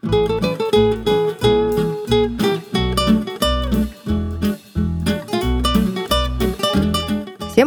[0.00, 0.12] Всем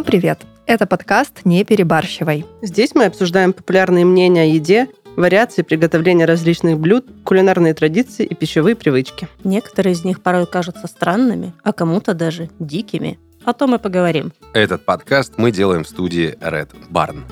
[0.05, 0.39] привет!
[0.65, 2.45] Это подкаст «Не перебарщивай».
[2.61, 8.77] Здесь мы обсуждаем популярные мнения о еде, вариации приготовления различных блюд, кулинарные традиции и пищевые
[8.77, 9.27] привычки.
[9.43, 13.19] Некоторые из них порой кажутся странными, а кому-то даже дикими.
[13.43, 14.31] О том и поговорим.
[14.53, 17.23] Этот подкаст мы делаем в студии Red Barn.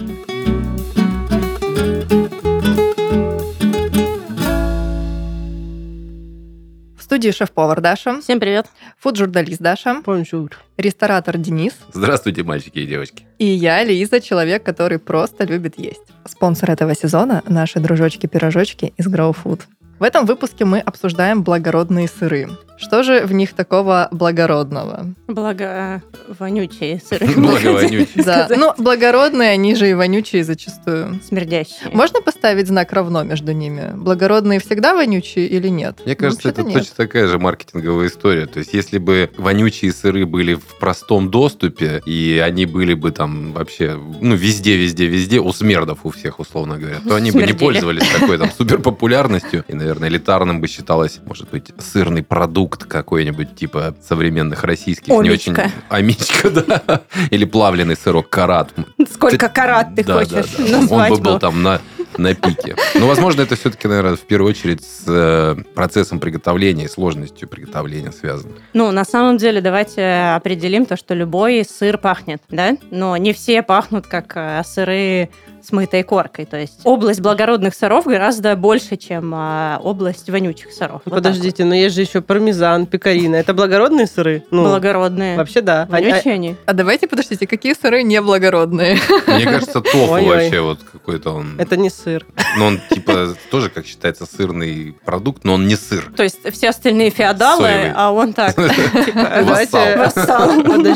[7.09, 8.67] Студии шеф-повар Даша, Всем привет.
[8.99, 10.51] фуд-журналист Даша, Bonjour.
[10.77, 13.25] ресторатор Денис Здравствуйте, мальчики и девочки.
[13.39, 16.01] и я, Лиза, человек, который просто любит есть.
[16.27, 19.61] Спонсор этого сезона– наши дружочки-пирожочки из Grow Food.
[19.99, 22.47] В этом выпуске мы обсуждаем благородные сыры.
[22.79, 25.13] Что же в них такого благородного?
[25.27, 26.01] Благо,
[26.39, 27.27] вонючие сыры.
[27.35, 28.23] Благо вонючие.
[28.23, 31.19] Да, ну, благородные, они же и вонючие зачастую.
[31.27, 31.89] Смердящие.
[31.91, 33.91] Можно поставить знак равно между ними?
[33.97, 35.99] Благородные всегда вонючие или нет?
[36.05, 36.77] Мне кажется, это нет.
[36.77, 38.45] точно такая же маркетинговая история.
[38.45, 43.51] То есть, если бы вонючие сыры были в простом доступе, и они были бы там
[43.51, 47.51] вообще, ну, везде, везде, везде, у смердов у всех, условно говоря, то они бы не
[47.51, 49.65] пользовались такой там суперпопулярностью.
[49.67, 55.07] И, наверное, элитарным бы считалось, может быть, сырный продукт какой-нибудь, типа современных российских.
[55.07, 55.55] Не очень...
[55.55, 55.71] Омичка.
[55.89, 57.01] Амичка, да.
[57.31, 58.71] Или плавленый сырок карат.
[59.11, 60.65] Сколько карат ты хочешь да.
[60.65, 61.81] Он назвать бы был там на,
[62.17, 62.75] на пике.
[62.95, 68.11] Но, возможно, это все-таки, наверное, в первую очередь с э, процессом приготовления и сложностью приготовления
[68.11, 68.53] связано.
[68.73, 72.77] Ну, на самом деле, давайте определим то, что любой сыр пахнет, да?
[72.91, 75.29] Но не все пахнут как э, сыры
[75.63, 76.45] с мытой коркой.
[76.45, 81.01] То есть область благородных сыров гораздо больше, чем э, область вонючих сыров.
[81.05, 83.35] Ну, Вот Подождите, но есть же еще пармезан, пекарина.
[83.35, 84.43] Это благородные сыры?
[84.51, 84.57] вот.
[84.59, 85.37] Ну, Благородные.
[85.37, 85.87] вообще да.
[85.91, 86.55] Они- Вонючие они.
[86.65, 88.97] А давайте, подождите, какие сыры неблагородные?
[89.27, 90.25] Мне кажется, тофу Ой-ой.
[90.27, 91.55] вообще вот какой-то он...
[91.57, 92.25] а, Это не сыр.
[92.57, 96.11] Ну, он типа тоже, как считается, сырный продукт, но он не сыр.
[96.15, 97.91] То есть все остальные феодалы, Соевый.
[97.95, 98.55] а он так.
[99.05, 99.43] типа,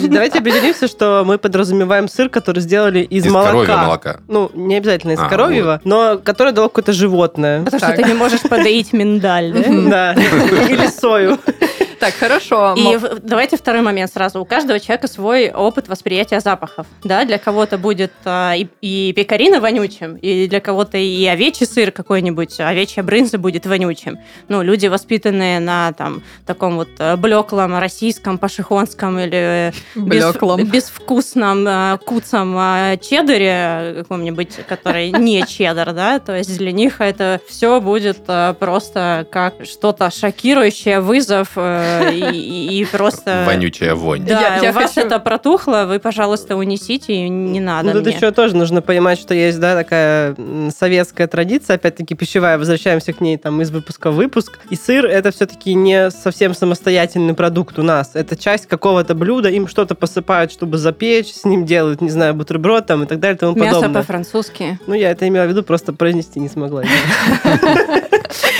[0.09, 3.51] Давайте, определимся, что мы подразумеваем сыр, который сделали из, Из молока.
[3.51, 4.19] коровьего молока.
[4.27, 7.63] Ну, не обязательно из А, коровьего, но которое дало какое-то животное.
[7.63, 7.93] Потому Так.
[7.93, 9.63] что ты не можешь подоить миндаль, да?
[9.93, 10.13] Да.
[10.13, 11.37] Или сою.
[12.03, 12.75] Так, хорошо.
[12.75, 14.41] И давайте второй момент сразу.
[14.41, 16.85] У каждого человека свой опыт восприятия запахов.
[17.01, 21.91] Да, для кого-то будет а, и, и пекарина вонючим, и для кого-то и овечий сыр
[21.93, 24.19] какой-нибудь, овечья брынза будет вонючим.
[24.49, 30.65] Ну, люди, воспитанные на там таком вот э, блеклом российском, пашихонском или без- Блеклом.
[30.65, 37.39] безвкусном э, куцом э, чеддере каком-нибудь, который не чеддер, да, то есть для них это
[37.47, 43.43] все будет э, просто как что-то шокирующее, вызов э, и, и- просто...
[43.45, 44.25] Вонючая вонь.
[44.25, 47.93] Да, Я- я у вас хочу- это протухло, вы, пожалуйста, унесите, и не надо Ну,
[47.95, 48.15] тут мне.
[48.15, 50.35] еще тоже нужно понимать, что есть, да, такая
[50.75, 54.59] советская традиция, опять-таки пищевая, возвращаемся к ней там из выпуска в выпуск.
[54.69, 58.11] И сыр это все-таки не совсем самостоятельный продукт у нас.
[58.13, 62.85] Это часть какого-то блюда, им что-то посыпают, чтобы запечь, с ним делают, не знаю, бутерброд
[62.85, 64.01] там и так далее и тому Мясо подобное.
[64.01, 64.79] по-французски.
[64.87, 66.83] Ну, я это имела в виду, просто произнести не смогла.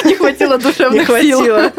[0.05, 1.39] Не хватило Не душевных сил.
[1.39, 1.71] хватило.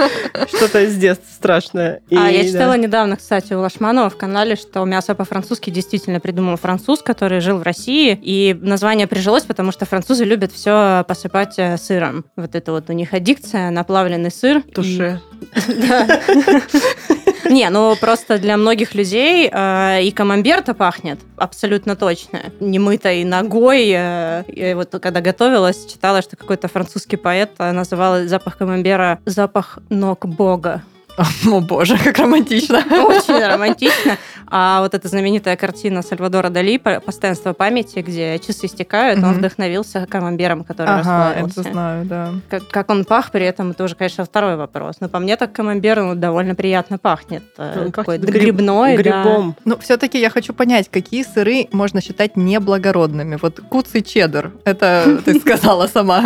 [0.49, 2.01] Что-то из детства страшное.
[2.11, 2.49] а И, я да.
[2.49, 7.59] читала недавно, кстати, у Лашманова в канале, что мясо по-французски действительно придумал француз, который жил
[7.59, 12.25] в России, и название прижилось, потому что французы любят все посыпать э, сыром.
[12.37, 14.63] Вот это вот у них аддикция на плавленый сыр.
[14.63, 15.21] Туше.
[15.69, 16.21] Да.
[17.51, 22.41] Не, ну просто для многих людей э, и камамбер-то пахнет абсолютно точно.
[22.61, 23.91] Немытой ногой.
[23.95, 29.79] э, я вот когда готовилась, читала, что какой-то французский поэт э, называл запах камамбера запах
[29.91, 30.83] ног бога.
[31.47, 32.79] О боже, как романтично.
[32.79, 34.19] Очень романтично.
[34.47, 40.07] А вот эта знаменитая картина Сальвадора Дали «По- «Постоянство памяти», где часы истекают, он вдохновился
[40.09, 41.73] камамбером, который Ага, это расплавился.
[41.73, 42.31] знаю, да.
[42.51, 44.97] Как, как он пах при этом, это уже, конечно, второй вопрос.
[45.01, 47.43] Но по мне так камамбер ну, довольно приятно пахнет.
[47.59, 49.03] Э, Он Какой-то пахнет гриб- грибной, да.
[49.03, 49.57] Грибом.
[49.65, 53.39] Ну, все-таки я хочу понять, какие сыры можно считать неблагородными.
[53.41, 56.25] Вот куцый чеддер, это ты сказала сама.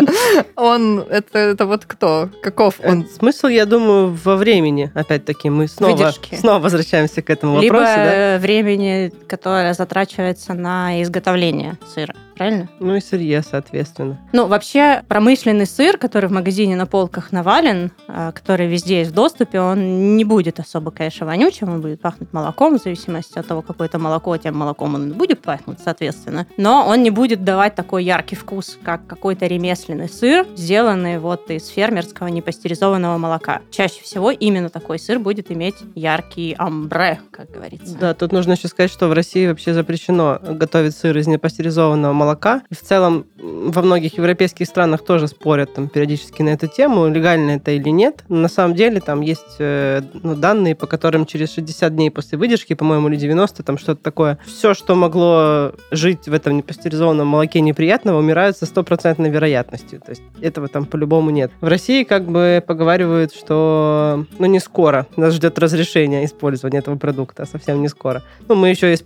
[0.57, 2.31] Он, это, это вот кто?
[2.43, 2.91] Каков он?
[2.91, 3.07] Он...
[3.09, 4.78] Смысл, я думаю, во времени.
[4.95, 6.35] Опять-таки, мы снова, Выдержки.
[6.35, 7.97] снова возвращаемся к этому Либо вопросу.
[7.97, 8.15] да?
[8.37, 12.15] э, времени, которое затрачивается на изготовление сыра.
[12.39, 12.69] Правильно?
[12.79, 14.17] Ну и сырье, соответственно.
[14.33, 19.15] Ну, вообще, промышленный сыр, который в магазине на полках навален, э, который везде есть в
[19.15, 23.63] доступе, он не будет особо, конечно, вонючим, он будет пахнуть молоком, в зависимости от того,
[23.63, 26.47] какое это молоко, тем молоком он будет пахнуть, соответственно.
[26.57, 31.67] Но он не будет давать такой яркий вкус, как какой-то ремесленный сыр, сделанный вот из
[31.67, 33.63] фермерского непастеризованного молока.
[33.73, 37.97] Чаще всего именно такой сыр будет иметь яркий амбре, как говорится.
[37.99, 42.28] Да, тут нужно еще сказать, что в России вообще запрещено готовить сыр из непастеризованного молока,
[42.29, 42.63] молока.
[42.71, 47.53] И в целом во многих европейских странах тоже спорят там периодически на эту тему, легально
[47.53, 48.25] это или нет.
[48.29, 52.37] Но на самом деле там есть э, ну, данные, по которым через 60 дней после
[52.37, 57.61] выдержки, по-моему, или 90, там что-то такое, все, что могло жить в этом непастеризованном молоке
[57.61, 60.01] неприятного, умирают со стопроцентной вероятностью.
[60.01, 61.51] То есть этого там по-любому нет.
[61.61, 65.07] В России как бы поговаривают, что ну не скоро.
[65.17, 68.23] Нас ждет разрешение использования этого продукта, совсем не скоро.
[68.49, 69.03] Ну, мы еще и с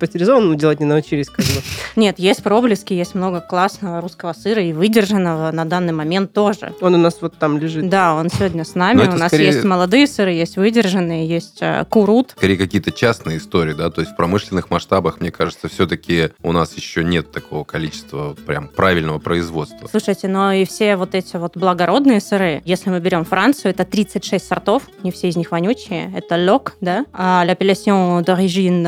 [0.56, 1.62] делать не научились, как бы.
[1.96, 6.72] Нет, есть проблески, есть много классного русского сыра и выдержанного на данный момент тоже.
[6.80, 7.88] Он у нас вот там лежит.
[7.88, 9.06] Да, он сегодня с нами.
[9.06, 12.32] У нас скорее- есть молодые сыры, есть выдержанные, есть э, курут.
[12.36, 16.74] Скорее какие-то частные истории, да, то есть в промышленных масштабах, мне кажется, все-таки у нас
[16.76, 19.88] еще нет такого количества прям правильного производства.
[19.90, 24.46] Слушайте, но и все вот эти вот благородные сыры, если мы берем Францию, это 36
[24.46, 26.12] сортов, не все из них вонючие.
[26.16, 28.84] Это лёк, да, а l'appellation d'origine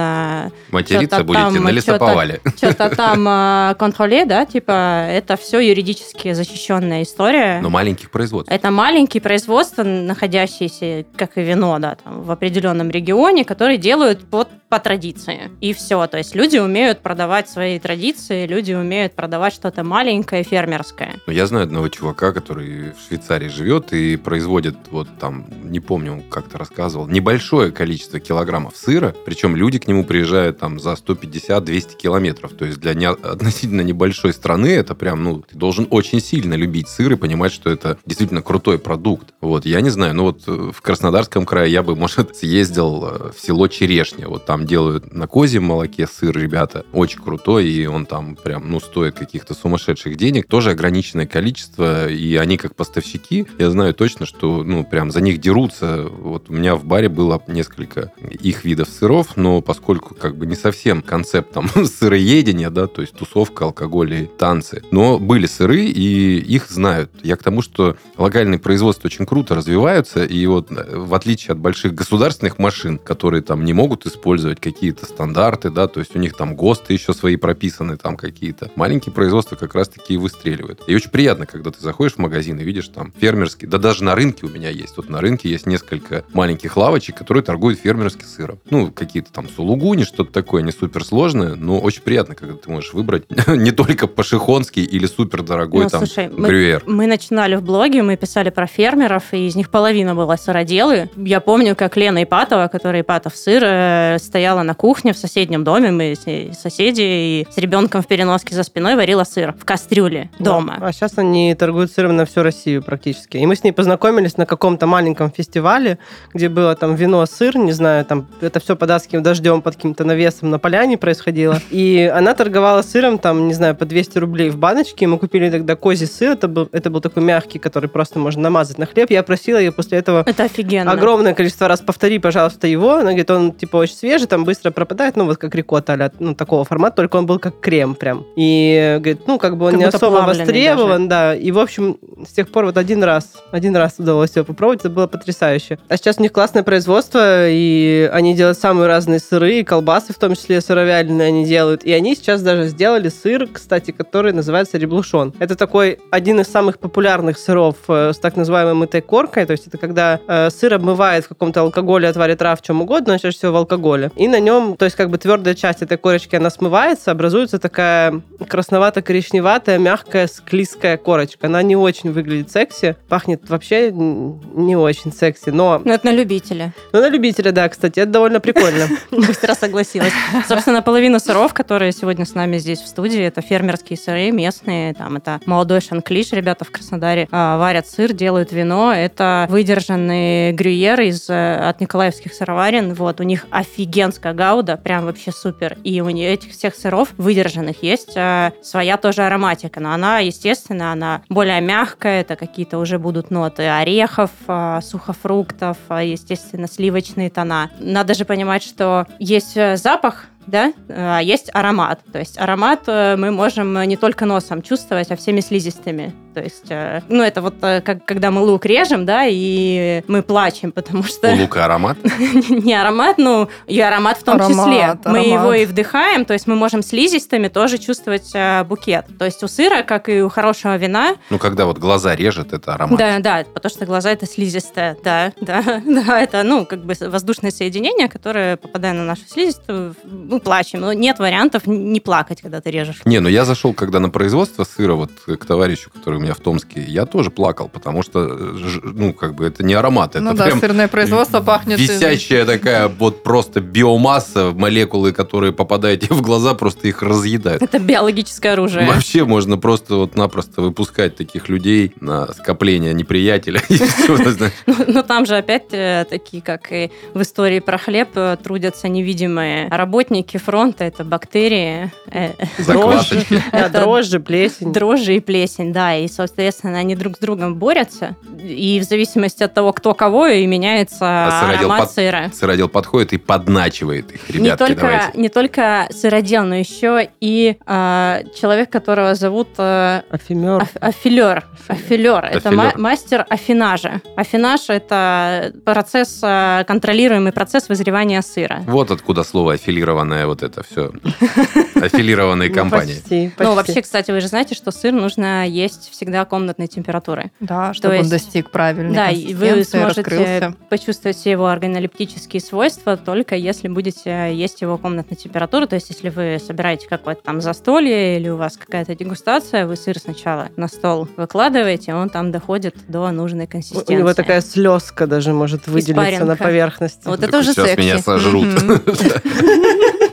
[0.47, 2.41] э, Материться будете там, на лесоповале.
[2.57, 3.75] что-то там э,
[4.15, 7.61] контроле, да, типа это все юридически защищенная история.
[7.61, 8.53] Но маленьких производств.
[8.53, 14.49] Это маленькие производства, находящиеся, как и вино, да, там, в определенном регионе, которые делают под,
[14.69, 15.51] по традиции.
[15.61, 16.07] И все.
[16.07, 21.15] То есть люди умеют продавать свои традиции, люди умеют продавать что-то маленькое, фермерское.
[21.27, 26.59] Я знаю одного чувака, который в Швейцарии живет и производит вот там, не помню, как-то
[26.59, 32.53] рассказывал, небольшое количество килограммов сыра, причем люди к нему приезжают там за 150-200 километров.
[32.53, 36.89] То есть для не- относительно небольшой страны это прям, ну, ты должен очень сильно любить
[36.89, 39.33] сыр и понимать, что это действительно крутой продукт.
[39.41, 43.33] Вот, я не знаю, ну вот э, в Краснодарском крае я бы, может, съездил э,
[43.35, 44.29] в село Черешня.
[44.29, 46.85] Вот там делают на козьем молоке сыр, ребята.
[46.93, 50.49] Очень крутой, и он там прям, ну, стоит каких-то сумасшедших денег.
[50.49, 55.41] Тоже ограниченное количество, и они как поставщики, я знаю точно, что, ну, прям за них
[55.41, 56.07] дерутся.
[56.11, 60.57] Вот у меня в баре было несколько их видов сыров, но поскольку как бы не
[60.57, 66.39] совсем концепт там сыроедения, да, то есть тусовка, алкоголь и танцы, но были сыры, и
[66.39, 67.11] их знают.
[67.23, 71.59] Я к тому, что локальные производства очень круто развиваются, и вот э, в отличие от
[71.59, 76.37] больших государственных машин, которые там не могут использовать какие-то стандарты, да, то есть у них
[76.37, 78.71] там ГОСТы еще свои прописаны, там какие-то.
[78.77, 80.83] Маленькие производства как раз-таки и выстреливают.
[80.87, 84.15] И очень приятно, когда ты заходишь в магазин и видишь там фермерский, да даже на
[84.15, 84.97] рынке у меня есть.
[84.97, 88.59] Вот на рынке есть несколько маленьких лавочек, которые торгуют фермерским сыром.
[88.71, 93.25] Ну, какие-то там сулугуни, что-то такое, не суперсложное, но очень приятно, когда ты можешь выбрать
[93.47, 96.83] не только пашихонский или супердорогой Ну, там слушай, мы- брюер.
[96.87, 101.11] Мы начинали в блоге, мы писали про фермеров, и из них половина была сыроделы.
[101.17, 105.91] Я помню, как Лена Ипатова, которая Ипатов сыр, э, стояла на кухне в соседнем доме,
[105.91, 110.31] мы с ней соседи, и с ребенком в переноске за спиной варила сыр в кастрюле
[110.39, 110.79] дома.
[110.81, 113.37] А сейчас они торгуют сыром на всю Россию практически.
[113.39, 115.99] И мы с ней познакомились на каком-то маленьком фестивале,
[116.33, 120.05] где было там вино, сыр, не знаю, там это все под адским дождем, под каким-то
[120.05, 121.59] навесом на поляне происходило.
[121.71, 125.07] И она торговала сыром там, не знаю, по 200 рублей в баночке.
[125.07, 128.79] Мы купили тогда козий сыр, это был, это был такой мягкий, который просто можно намазать
[128.79, 129.11] на хлеб.
[129.11, 130.91] Я просила ее после этого Это офигенно.
[130.91, 132.95] огромное количество раз повтори, пожалуйста, его.
[132.95, 136.35] Она говорит, он типа очень свежий, там быстро пропадает, ну вот как рикотта, а-ля, ну
[136.35, 138.27] такого формата, только он был как крем прям.
[138.37, 141.35] И говорит, ну как бы он Как не особо востребован, да.
[141.35, 141.97] И в общем
[142.29, 145.79] с тех пор вот один раз, один раз удалось его попробовать, это было потрясающе.
[145.89, 150.19] А сейчас у них классное производство, и они делают самые разные сыры, и колбасы в
[150.19, 151.85] том числе сыровяленые они делают.
[151.85, 155.33] И они сейчас даже сделали сыр, кстати, который называется реблушон.
[155.39, 159.67] Это такой один из самых популярных сыров э, с так называемой мытой коркой, то есть
[159.67, 163.53] это когда э, сыр обмывает в каком-то алкоголе, отваре трав, чем угодно, но чаще всего
[163.53, 164.11] в алкоголе.
[164.17, 168.21] И на нем, то есть как бы твердая часть этой корочки, она смывается, образуется такая
[168.41, 171.47] красновато-коричневатая, мягкая, склизкая корочка.
[171.47, 175.81] Она не очень выглядит секси, пахнет вообще не очень секси, но...
[175.85, 176.73] Ну, это на любителя.
[176.93, 178.89] Ну, на любителя, да, кстати, это довольно прикольно.
[179.11, 180.13] Быстро согласилась.
[180.49, 184.95] Собственно, половина сыров, которые сегодня с нами здесь в студии, это фермерские сыры местные.
[184.95, 188.93] Там это молодой шанклиш, ребята в Краснодаре а, варят сыр, делают вино.
[188.93, 192.95] Это выдержанный грюйер из, э, от Николаевских сыроварен.
[192.95, 195.77] Вот, у них офигенская гауда, прям вообще супер.
[195.85, 199.81] И у этих всех сыров выдержанных есть э, своя тоже ароматика.
[199.81, 202.23] Но она, естественно, она более мягкая.
[202.23, 207.71] Это какие-то уже будут ноты орехов, э, сухофруктов, естественно, сливочные тона.
[207.79, 212.01] Надо же понимать, что есть запах, да, а есть аромат.
[212.13, 216.13] То есть аромат э, мы можем не только носом чувствовать, а всеми слизистыми.
[216.35, 220.23] То есть, э, ну, это вот э, как когда мы лук режем, да, и мы
[220.23, 221.31] плачем, потому что...
[221.33, 221.97] У лука аромат?
[222.49, 224.99] Не аромат, ну, и аромат в том числе.
[225.05, 229.07] Мы его и вдыхаем, то есть мы можем слизистыми тоже чувствовать э, букет.
[229.19, 232.75] То есть у сыра, как и у хорошего вина, Ну, когда вот глаза режет, это
[232.75, 232.99] аромат.
[232.99, 237.51] да, да, потому что глаза это слизистая, да, да, да, это, ну, как бы воздушное
[237.53, 240.81] соединение, которое, попадая на нашу слизистую, мы плачем.
[240.81, 243.03] Но нет вариантов не плакать, когда ты режешь.
[243.05, 246.83] Не, ну я зашел, когда на производство сыра, вот к товарищу, который меня в Томске,
[246.83, 250.47] я тоже плакал, потому что, э, ну, как бы это не аромат, это Ну да,
[250.47, 251.79] прям сырное производство пахнет...
[251.79, 257.63] висящая такая вот просто биомасса, молекулы, которые попадают тебе в глаза, просто их разъедают.
[257.63, 258.87] Это биологическое оружие.
[258.87, 263.63] Вообще можно просто вот напросто выпускать таких людей на скопление неприятеля.
[263.69, 264.53] знаешь.
[264.67, 268.89] Ну, ну, там же опять э, такие, как и в истории про хлеб, э, трудятся
[268.89, 270.85] невидимые работники фронта.
[270.85, 274.73] Это бактерии, Это дрожжи, плесень.
[274.73, 275.97] дрожжи и плесень, да.
[275.97, 278.17] И, соответственно, они друг с другом борются.
[278.43, 282.31] И в зависимости от того, кто кого, и меняется А сыродел аромат под- сыра.
[282.35, 284.29] Сыродел подходит и подначивает их.
[284.31, 285.19] Не Ребятки, только, давайте.
[285.19, 290.63] не только сыродел, но еще и э, человек, которого зовут э, Афимер.
[290.63, 291.45] Аф- Афилер.
[291.69, 292.25] Афилер.
[292.25, 292.57] Это Афилер.
[292.57, 294.01] ма- мастер афинажа.
[294.17, 298.63] Афинаж– это процесс, э, контролируемый процесс вызревания сыра.
[298.67, 300.93] Вот откуда слово аффилированное вот это все.
[301.81, 303.33] Аффилированные Ну, компании.
[303.39, 307.31] Ну, вообще, кстати, вы же знаете, что сыр нужно есть всегда комнатной температуры.
[307.41, 310.55] Да, чтобы он есть- достиг правильной Да, и вы сможете раскрылся.
[310.69, 315.67] почувствовать все его органолептические свойства только если будете есть его комнатной температуры.
[315.67, 319.99] То есть, если вы собираете какое-то там застолье или у вас какая-то дегустация, вы сыр
[319.99, 323.95] сначала на стол выкладываете, он там доходит до нужной консистенции.
[323.95, 325.95] У него такая слезка даже может выделиться
[326.25, 326.37] на Испаринка.
[326.45, 327.03] поверхности.
[327.07, 327.81] Вот Так это уже сейчас секси.
[327.81, 328.47] меня сожрут.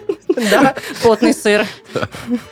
[0.52, 0.76] Да.
[1.02, 1.66] Плотный сыр.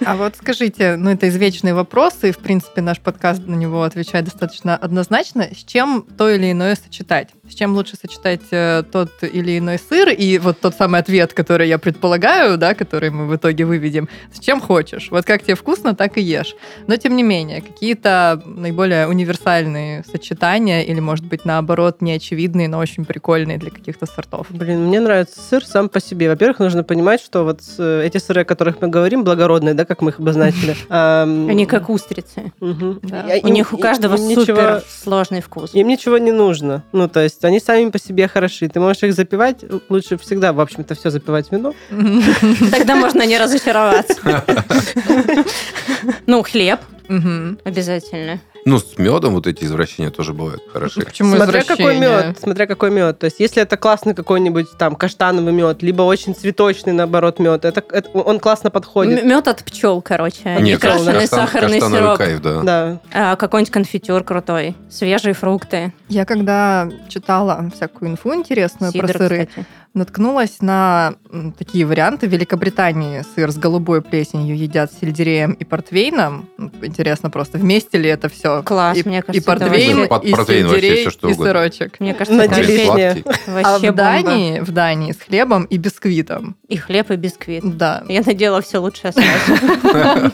[0.05, 4.25] А вот скажите, ну это извечные вопросы, и, в принципе, наш подкаст на него отвечает
[4.25, 5.49] достаточно однозначно.
[5.53, 7.29] С чем то или иное сочетать?
[7.49, 10.09] С чем лучше сочетать э, тот или иной сыр?
[10.09, 14.39] И вот тот самый ответ, который я предполагаю, да, который мы в итоге выведем, с
[14.39, 15.09] чем хочешь.
[15.09, 16.55] Вот как тебе вкусно, так и ешь.
[16.87, 23.03] Но, тем не менее, какие-то наиболее универсальные сочетания или, может быть, наоборот, неочевидные, но очень
[23.03, 24.47] прикольные для каких-то сортов.
[24.49, 26.29] Блин, мне нравится сыр сам по себе.
[26.29, 30.01] Во-первых, нужно понимать, что вот э, эти сыры, о которых мы говорим, благородные, да, как
[30.01, 30.75] мы их обозначили.
[30.89, 32.53] Они как устрицы.
[32.59, 35.73] У них у каждого супер сложный вкус.
[35.73, 36.83] Им ничего не нужно.
[36.91, 38.67] Ну, то есть они сами по себе хороши.
[38.67, 39.63] Ты можешь их запивать.
[39.89, 41.73] Лучше всегда, в общем-то, все запивать вином.
[42.71, 44.15] Тогда можно не разочароваться.
[46.27, 46.79] Ну, хлеб
[47.65, 48.39] обязательно.
[48.65, 51.01] Ну, с медом вот эти извращения тоже бывают хороши.
[51.01, 53.17] Почему смотря какой мед, смотря какой мед.
[53.19, 57.83] То есть, если это классный какой-нибудь там каштановый мед, либо очень цветочный, наоборот, мед, это,
[57.91, 59.23] это- он классно подходит.
[59.23, 60.57] Мед от пчел, короче.
[60.59, 62.17] Нет, крашеный каштан- сахарный каштановый сироп.
[62.17, 62.61] кайф, да.
[62.61, 62.99] Да.
[63.13, 64.75] А, Какой-нибудь конфитюр крутой.
[64.89, 65.93] Свежие фрукты.
[66.09, 69.67] Я когда читала всякую инфу интересную Сидр, про сыры, кстати.
[69.93, 71.15] Наткнулась на
[71.57, 72.27] такие варианты.
[72.27, 76.47] В Великобритании сыр с голубой плесенью едят с сельдереем и портвейном.
[76.81, 78.61] Интересно просто, вместе ли это все?
[78.63, 81.29] Класс, и, мне и кажется, это портвейн, вообще- Под и портвейн вообще сельдерей, всё, что
[81.29, 81.51] и угодно.
[81.53, 81.97] Мне сырочек.
[82.17, 83.07] кажется, На это Или деление.
[83.09, 83.61] вообще, сладкий.
[83.63, 83.95] А вообще в.
[83.95, 86.55] Дании, в Дании с хлебом и бисквитом.
[86.67, 87.77] И хлеб, и бисквит.
[87.77, 88.03] Да.
[88.07, 89.61] Я надела все лучшее сразу.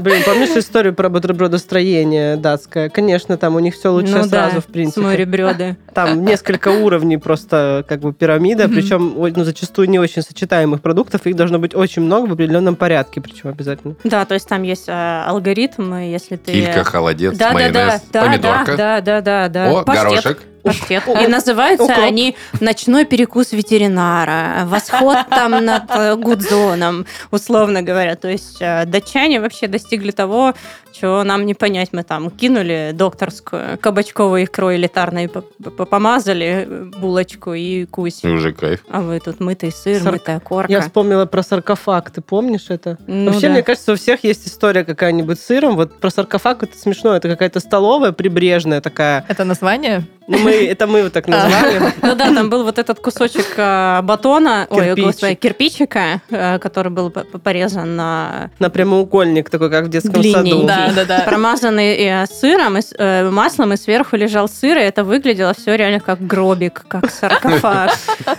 [0.00, 2.88] Блин, помнишь историю про бутербродостроение датское?
[2.88, 5.00] Конечно, там у них все лучше Ну да, сразу, в принципе.
[5.00, 5.76] моребрёды.
[5.94, 8.68] Там несколько уровней просто как бы пирамида.
[8.76, 11.26] Причем ну, зачастую не очень сочетаемых продуктов.
[11.26, 13.94] Их должно быть очень много в определенном порядке, причем обязательно.
[14.04, 16.52] Да, то есть там есть э, алгоритм, если ты...
[16.52, 18.76] Килька, холодец, да, да, да, майонез, да, помидорка.
[18.76, 19.70] да, да, да, да.
[19.70, 20.08] О, Паштет.
[20.08, 20.42] горошек.
[20.66, 21.02] Паштет.
[21.08, 21.98] И называются Укроп.
[22.04, 28.16] они «Ночной перекус ветеринара», «Восход там над э, Гудзоном», условно говоря.
[28.16, 30.54] То есть э, датчане вообще достигли того,
[30.92, 31.90] чего нам не понять.
[31.92, 38.20] Мы там кинули докторскую кабачковой икрой элитарной, помазали э, булочку и кусь.
[38.24, 38.80] И уже кайф.
[38.90, 40.72] А вы тут мытый сыр, Сарк- мытая корка.
[40.72, 42.10] Я вспомнила про саркофаг.
[42.10, 42.98] Ты помнишь это?
[43.06, 43.52] Ну Вообще, да.
[43.54, 45.76] мне кажется, у всех есть история какая-нибудь с сыром.
[45.76, 47.14] Вот про саркофаг это смешно.
[47.14, 49.24] Это какая-то столовая прибрежная такая.
[49.28, 50.06] Это название?
[50.28, 51.92] Ну, мы, это мы вот так назвали.
[52.02, 57.10] Ну да, там был вот этот кусочек э, батона, ой, господи, кирпичика, э, который был
[57.10, 60.64] порезан на На прямоугольник такой, как в детском саду.
[60.64, 61.20] Да, да, да.
[61.20, 66.26] промазанный э, сыром э, маслом, и сверху лежал сыр, и это выглядело все реально как
[66.26, 67.92] гробик, как саркофаг.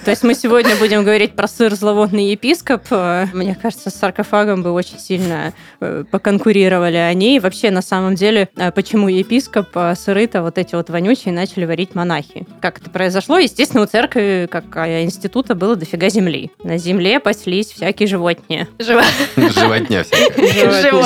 [0.03, 2.83] То есть мы сегодня будем говорить про сыр зловонный епископ.
[3.33, 7.37] Мне кажется, с саркофагом бы очень сильно э, поконкурировали они.
[7.37, 12.45] И вообще, на самом деле, почему епископ сыры-то вот эти вот вонючие начали варить монахи?
[12.61, 13.37] Как это произошло?
[13.37, 16.51] Естественно, у церкви, как э, института, было дофига земли.
[16.63, 18.67] На земле паслись всякие животные.
[18.79, 20.05] Животня.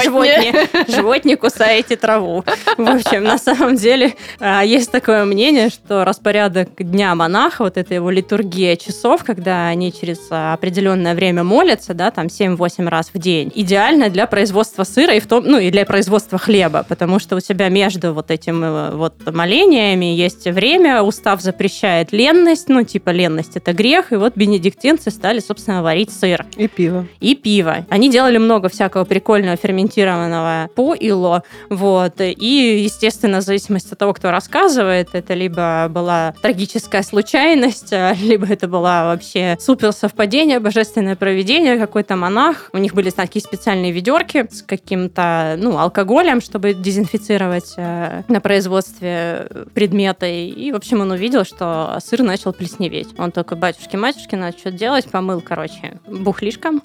[0.04, 0.68] Животные.
[0.88, 2.44] Животные кусаете траву.
[2.78, 7.94] В общем, на самом деле а, есть такое мнение, что распорядок дня монаха, вот эта
[7.94, 13.20] его литургия часов, когда они через а, определенное время молятся, да, там 7-8 раз в
[13.20, 17.36] день, идеально для производства сыра и в том, ну и для производства хлеба, потому что
[17.36, 20.61] у тебя между вот этим э, вот молениями есть время,
[21.04, 26.46] устав запрещает ленность, ну типа ленность это грех, и вот бенедиктинцы стали, собственно, варить сыр.
[26.58, 27.08] И пиво.
[27.20, 27.86] И пиво.
[27.90, 34.32] Они делали много всякого прикольного ферментированного пойло, вот, и, естественно, в зависимости от того, кто
[34.32, 42.16] рассказывает, это либо была трагическая случайность, либо это была вообще супер совпадение, божественное проведение, какой-то
[42.16, 42.70] монах.
[42.74, 49.48] У них были такие специальные ведерки с каким-то, ну, алкоголем, чтобы дезинфицировать э, на производстве
[49.74, 50.26] предмета.
[50.52, 53.10] И, в общем, он увидел, что сыр начал плесневеть.
[53.18, 56.82] Он такой, батюшки-матюшки, надо что делать, помыл, короче, бухлишком,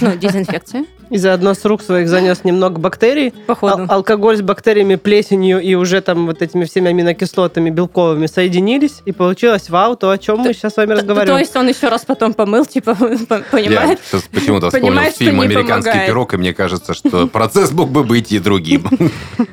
[0.00, 0.86] ну, дезинфекция.
[1.10, 3.32] И заодно с рук своих занес немного бактерий.
[3.46, 3.82] Походу.
[3.82, 9.02] Ал- алкоголь с бактериями, плесенью и уже там вот этими всеми аминокислотами белковыми соединились.
[9.04, 11.38] И получилось, вау, то, о чем мы сейчас с вами То разговариваем.
[11.40, 12.94] есть он еще раз потом помыл, типа,
[13.28, 13.96] по- Я
[14.32, 16.06] почему-то вспомнил фильм «Американский помогает.
[16.08, 18.84] пирог», и мне кажется, что процесс мог бы быть и другим.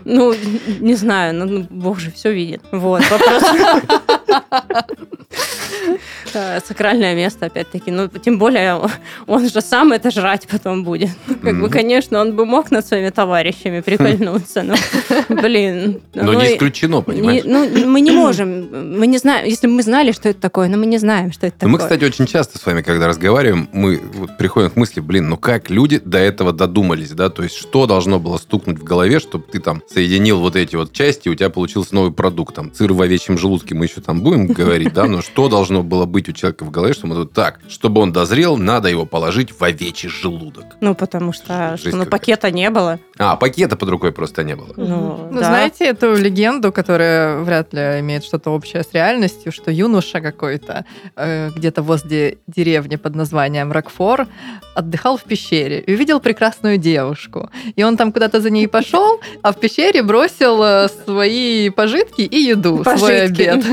[0.06, 0.34] Ну,
[0.80, 2.62] не знаю, ну, ну, бог же все видит.
[2.72, 3.44] Вот, вопрос.
[6.34, 7.92] Э, Сакральное место, опять-таки.
[7.92, 8.80] Ну, тем более,
[9.28, 11.10] он же сам это жрать потом будет.
[11.28, 11.70] Ну, Как бы, Мгм.
[11.70, 14.64] конечно, он бы мог над своими товарищами прикольнуться.
[14.64, 14.76] Но,
[15.30, 16.02] блин.
[16.14, 17.44] Но ну, не и- исключено, понимаешь?
[17.46, 20.78] ну, мы не можем, мы не знаем, если бы мы знали, что это такое, но
[20.78, 21.98] мы не знаем, что это Ну, мы, такое.
[21.98, 24.02] кстати, очень часто с вами, когда разговариваем, мы
[24.38, 27.30] приходим к мысли, блин, ну как люди до этого додумались, да?
[27.30, 30.94] То есть что должно было стукнуть в голове, чтобы ты там соединил вот эти вот
[30.94, 32.56] части, и у тебя получился новый продукт.
[32.56, 35.06] Там сыр в овечьем желудке мы еще там будем говорить, да?
[35.06, 38.12] Но что должно было быть у человека в голове, что мы тут так, чтобы он
[38.12, 40.66] дозрел, надо его положить в овечий желудок.
[40.82, 43.00] Ну, потому что, Жесть что, ну, пакета не было.
[43.18, 44.74] А, пакета под рукой просто не было.
[44.78, 45.46] Ну, Ну, да.
[45.46, 51.50] знаете эту легенду, которая вряд ли имеет что-то общее с реальностью, что юноша какой-то э,
[51.56, 54.28] где-то возле деревни под названием Рокфор
[54.76, 57.50] отдыхал в пещере и увидел прекрасную девушку.
[57.76, 62.38] И он там куда-то за ней пошел, а в пещере бросил э, свои пожитки и
[62.38, 63.42] еду, свой Пожитки.
[63.42, 63.66] обед.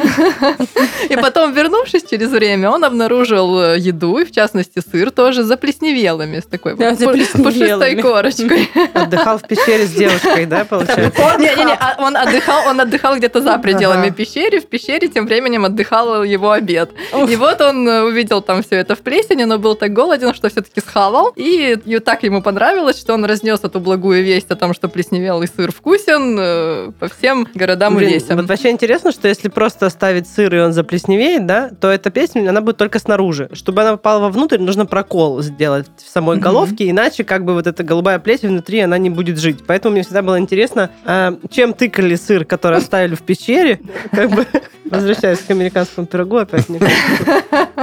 [1.11, 6.41] И потом, вернувшись через время, он обнаружил э, еду, и в частности сыр тоже заплесневелыми,
[6.41, 8.69] с такой Да, пушистой корочкой.
[8.95, 11.37] Отдыхал в пещере с девушкой, да, получается?
[11.39, 14.15] Не-не-не, а он отдыхал, он отдыхал где-то за пределами Ага.
[14.17, 14.61] пещеры.
[14.61, 16.91] В пещере тем временем отдыхал его обед.
[17.29, 20.49] И вот он э, увидел там все это в плесени, но был так голоден, что
[20.49, 21.33] все-таки схавал.
[21.37, 25.49] И, и так ему понравилось, что он разнес эту благую весть о том, что плесневелый
[25.55, 28.37] сыр вкусен э, по всем городам и Блин, весям.
[28.39, 32.30] Вот вообще интересно, что если просто оставить сыр, и он заплесневеет, да, то эта песня,
[32.37, 33.51] она будет только снаружи.
[33.53, 37.83] Чтобы она попала вовнутрь, нужно прокол сделать в самой головке, иначе как бы вот эта
[37.83, 39.65] голубая плесень внутри, она не будет жить.
[39.67, 44.47] Поэтому мне всегда было интересно, а, чем тыкали сыр, который оставили в пещере, как бы
[44.91, 46.81] возвращаясь к американскому пирогу опять, мне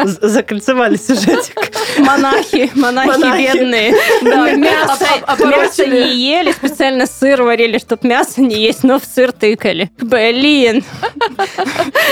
[0.05, 1.55] з- закольцевали сюжетик.
[1.99, 3.41] Монахи, монахи, Монахи.
[3.57, 3.93] бедные.
[4.21, 9.89] Да, мясо, не ели, специально сыр варили, чтобы мясо не есть, но в сыр тыкали.
[9.99, 10.83] Блин.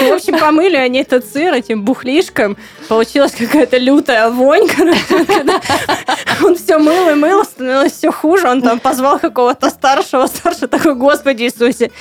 [0.02, 2.58] В общем, помыли они этот сыр этим бухлишком.
[2.88, 5.00] Получилась какая-то лютая вонь, короче.
[6.44, 8.48] Он все мыл и мыл, становилось все хуже.
[8.50, 10.26] Он там позвал какого-то старшего.
[10.28, 11.92] Старший такой, господи Иисусе.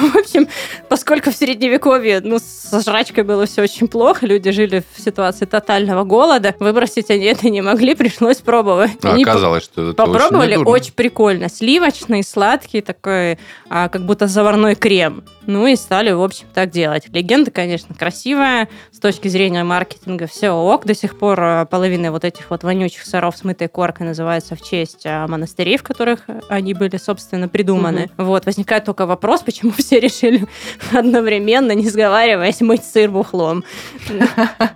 [0.00, 0.48] В общем,
[0.88, 6.04] поскольку в Средневековье ну, со жрачкой было все очень плохо, люди жили в ситуации тотального
[6.04, 8.92] голода, выбросить они это не могли, пришлось пробовать.
[9.02, 11.48] А Они оказалось, что это Попробовали, очень, очень, прикольно.
[11.48, 15.24] Сливочный, сладкий такой, а, как будто заварной крем.
[15.46, 17.08] Ну и стали, в общем, так делать.
[17.10, 18.68] Легенда, конечно, красивая.
[18.92, 20.84] С точки зрения маркетинга все ок.
[20.84, 24.62] До сих пор а, половина вот этих вот вонючих сыров с мытой коркой называется в
[24.62, 28.10] честь а, монастырей, в которых они были, собственно, придуманы.
[28.18, 28.44] Вот.
[28.44, 30.46] Возникает только вопрос, почему все решили
[30.92, 33.64] одновременно, не сговариваясь, мыть сыр бухлом.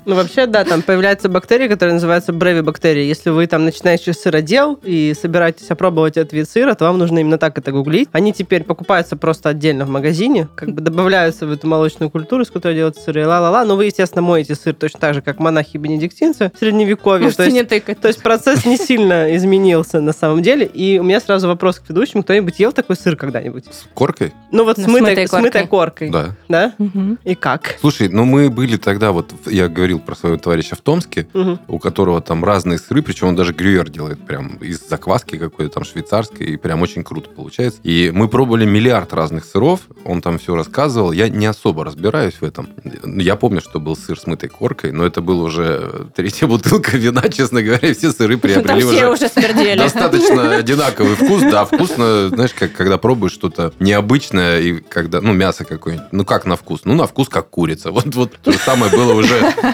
[0.04, 3.04] Ну, вообще, да, там появляются бактерии, которые называются бреви-бактерии.
[3.04, 7.38] Если вы там начинающий сыродел и собираетесь опробовать этот вид сыра, то вам нужно именно
[7.38, 8.08] так это гуглить.
[8.12, 12.50] Они теперь покупаются просто отдельно в магазине, как бы добавляются в эту молочную культуру, из
[12.50, 13.64] которой делают сыры, ла-ла-ла.
[13.64, 17.24] Но вы, естественно, моете сыр точно так же, как монахи-бенедиктинцы в Средневековье.
[17.24, 18.00] Можете То есть не тыкать.
[18.00, 20.66] то есть процесс не сильно изменился на самом деле.
[20.66, 22.22] И у меня сразу вопрос к ведущему.
[22.22, 23.64] Кто-нибудь ел такой сыр когда-нибудь?
[23.66, 24.32] С коркой?
[24.50, 26.10] Ну вот Ну, с с мытой, мытой с мытой коркой.
[26.10, 26.30] Да.
[26.48, 26.72] Да?
[26.78, 27.18] Мгм.
[27.24, 27.76] И как?
[27.80, 31.58] Слушай, ну мы были тогда, вот я говорил про своего товарища в Томске, Мгм.
[31.68, 35.84] у которого там разные сыры, причем он даже грюер делает прям из закваски какой-то там
[35.84, 37.80] швейцарской, и прям очень круто получается.
[37.82, 42.44] И мы пробовали миллиард разных сыров, он там все рассказывал, я не особо разбираюсь в
[42.44, 42.68] этом.
[43.04, 47.22] Я помню, что был сыр с мытой коркой, но это был уже третья бутылка вина,
[47.28, 49.28] честно говоря, и все сыры приобрели уже уже
[49.76, 51.42] достаточно одинаковый вкус.
[51.42, 56.44] Да, вкусно, знаешь, как когда пробуешь что-то необычное, и когда, ну, мясо какое-нибудь, ну, как
[56.46, 56.82] на вкус?
[56.84, 57.90] Ну, на вкус как курица.
[57.90, 59.72] Вот, вот то же самое было уже, э,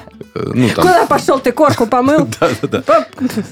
[0.54, 0.84] ну, там...
[0.87, 2.26] Куда пошел ты корку помыл?
[2.40, 3.06] Да, да, да.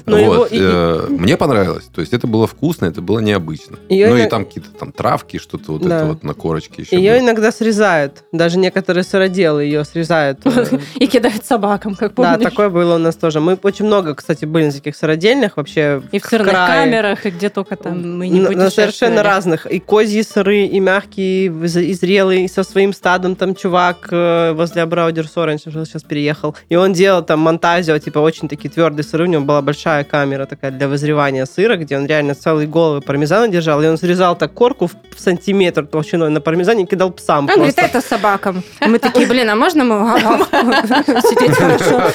[0.05, 1.85] Вот, и- э, Мне понравилось.
[1.93, 3.77] То есть это было вкусно, это было необычно.
[3.89, 5.97] Ну и там какие-то там травки, что-то вот Да.
[5.97, 6.95] это вот на корочке еще.
[6.95, 8.23] Ее иногда срезают.
[8.31, 10.39] Даже некоторые сыроделы ее срезают.
[10.45, 12.49] э, И кидают собакам, как Да, помнишь.
[12.49, 13.39] такое было у нас тоже.
[13.39, 16.01] Мы очень много, кстати, были на таких сыродельных вообще.
[16.11, 19.65] И в сырных камерах, и где только там мы не На- совершенно разных.
[19.65, 24.81] И козьи сыры, и мягкие, и зрелые, и со своим стадом там чувак э, возле
[24.81, 26.55] Абраудерсо раньше жил, сейчас переехал.
[26.69, 29.25] И он делал там монтазио, типа очень такие твердые сыры.
[29.25, 33.47] У него была большая камера такая для вызревания сыра, где он реально целые головы пармезана
[33.47, 33.81] держал.
[33.81, 37.75] И он срезал так корку в сантиметр толщиной на пармезане и кидал псам Он говорит,
[37.75, 37.97] просто.
[37.97, 38.63] это собакам.
[38.81, 42.11] И мы такие, блин, а можно мы сидеть хорошо?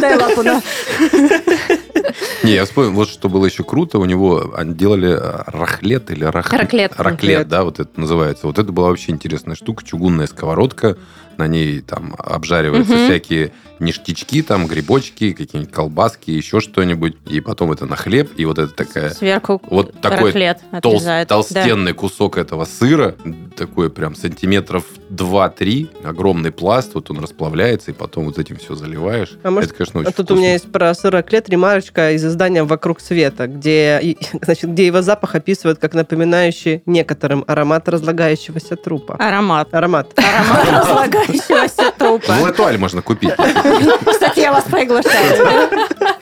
[0.00, 0.62] Дай лапу на.
[2.42, 6.24] Не, я вспомнил, вот что было еще круто, у него они делали э, рахлет или
[6.24, 6.52] рах...
[6.52, 7.48] Раклет, Раклет.
[7.48, 8.46] да, вот это называется.
[8.46, 10.96] Вот это была вообще интересная штука, чугунная сковородка,
[11.38, 13.04] на ней там обжариваются Мгм.
[13.04, 18.58] всякие ништячки, там грибочки, какие-нибудь колбаски, еще что-нибудь, и потом это на хлеб, и вот
[18.58, 21.28] это такая Сверху Вот такой толст- отрезают.
[21.28, 21.34] Да.
[21.34, 23.16] толстенный кусок этого сыра,
[23.54, 29.38] такой прям сантиметров 2-3, огромный пласт, вот он расплавляется, и потом вот этим все заливаешь.
[29.42, 30.34] А может, это, конечно, очень А тут вкусно.
[30.34, 35.34] у меня есть про сыроклет ремарочка из издания «Вокруг света», где, значит, где его запах
[35.34, 39.16] описывают как напоминающий некоторым аромат разлагающегося трупа.
[39.16, 39.72] Аромат.
[39.72, 40.12] Аромат.
[40.18, 42.32] Аромат разлагающегося трупа.
[42.32, 43.32] В Летуале можно купить.
[44.06, 45.88] Кстати, я вас приглашаю.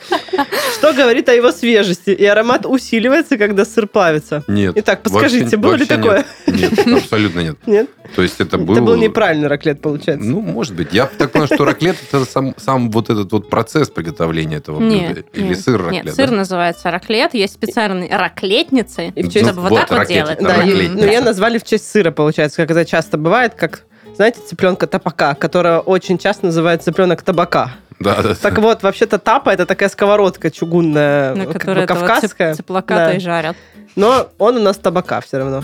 [0.83, 2.09] Что говорит о его свежести?
[2.09, 4.43] И аромат усиливается, когда сыр плавится.
[4.49, 4.73] Нет.
[4.75, 6.25] Итак, подскажите, вообще- было ли такое?
[6.45, 7.55] Нет, Нет, абсолютно нет.
[7.65, 7.89] Нет?
[8.17, 8.73] То есть это был...
[8.73, 10.27] Это был неправильный раклет, получается.
[10.27, 10.89] Ну, может быть.
[10.91, 14.93] Я так понял, что раклет это сам, сам вот этот вот процесс приготовления этого блюда.
[14.93, 16.03] Нет, Или нет, сыр раклет.
[16.03, 16.35] Нет, сыр да?
[16.35, 17.33] называется раклет.
[17.33, 20.39] Есть специальные раклетницы, И в честь- чтобы вот Вот, так вот делать.
[20.41, 23.83] Да, и- ну, я назвали в честь сыра, получается, как это часто бывает, как,
[24.17, 27.71] знаете, цыпленка табака, которая очень часто называется цыпленок табака.
[27.99, 32.53] Да, да, Так вот, вообще-то тапа это такая сковородка чугунная, На как бы кавказская.
[32.53, 33.13] цып- цыплака-то Да.
[33.13, 33.55] и жарят.
[33.95, 35.61] Но он у нас табака все равно.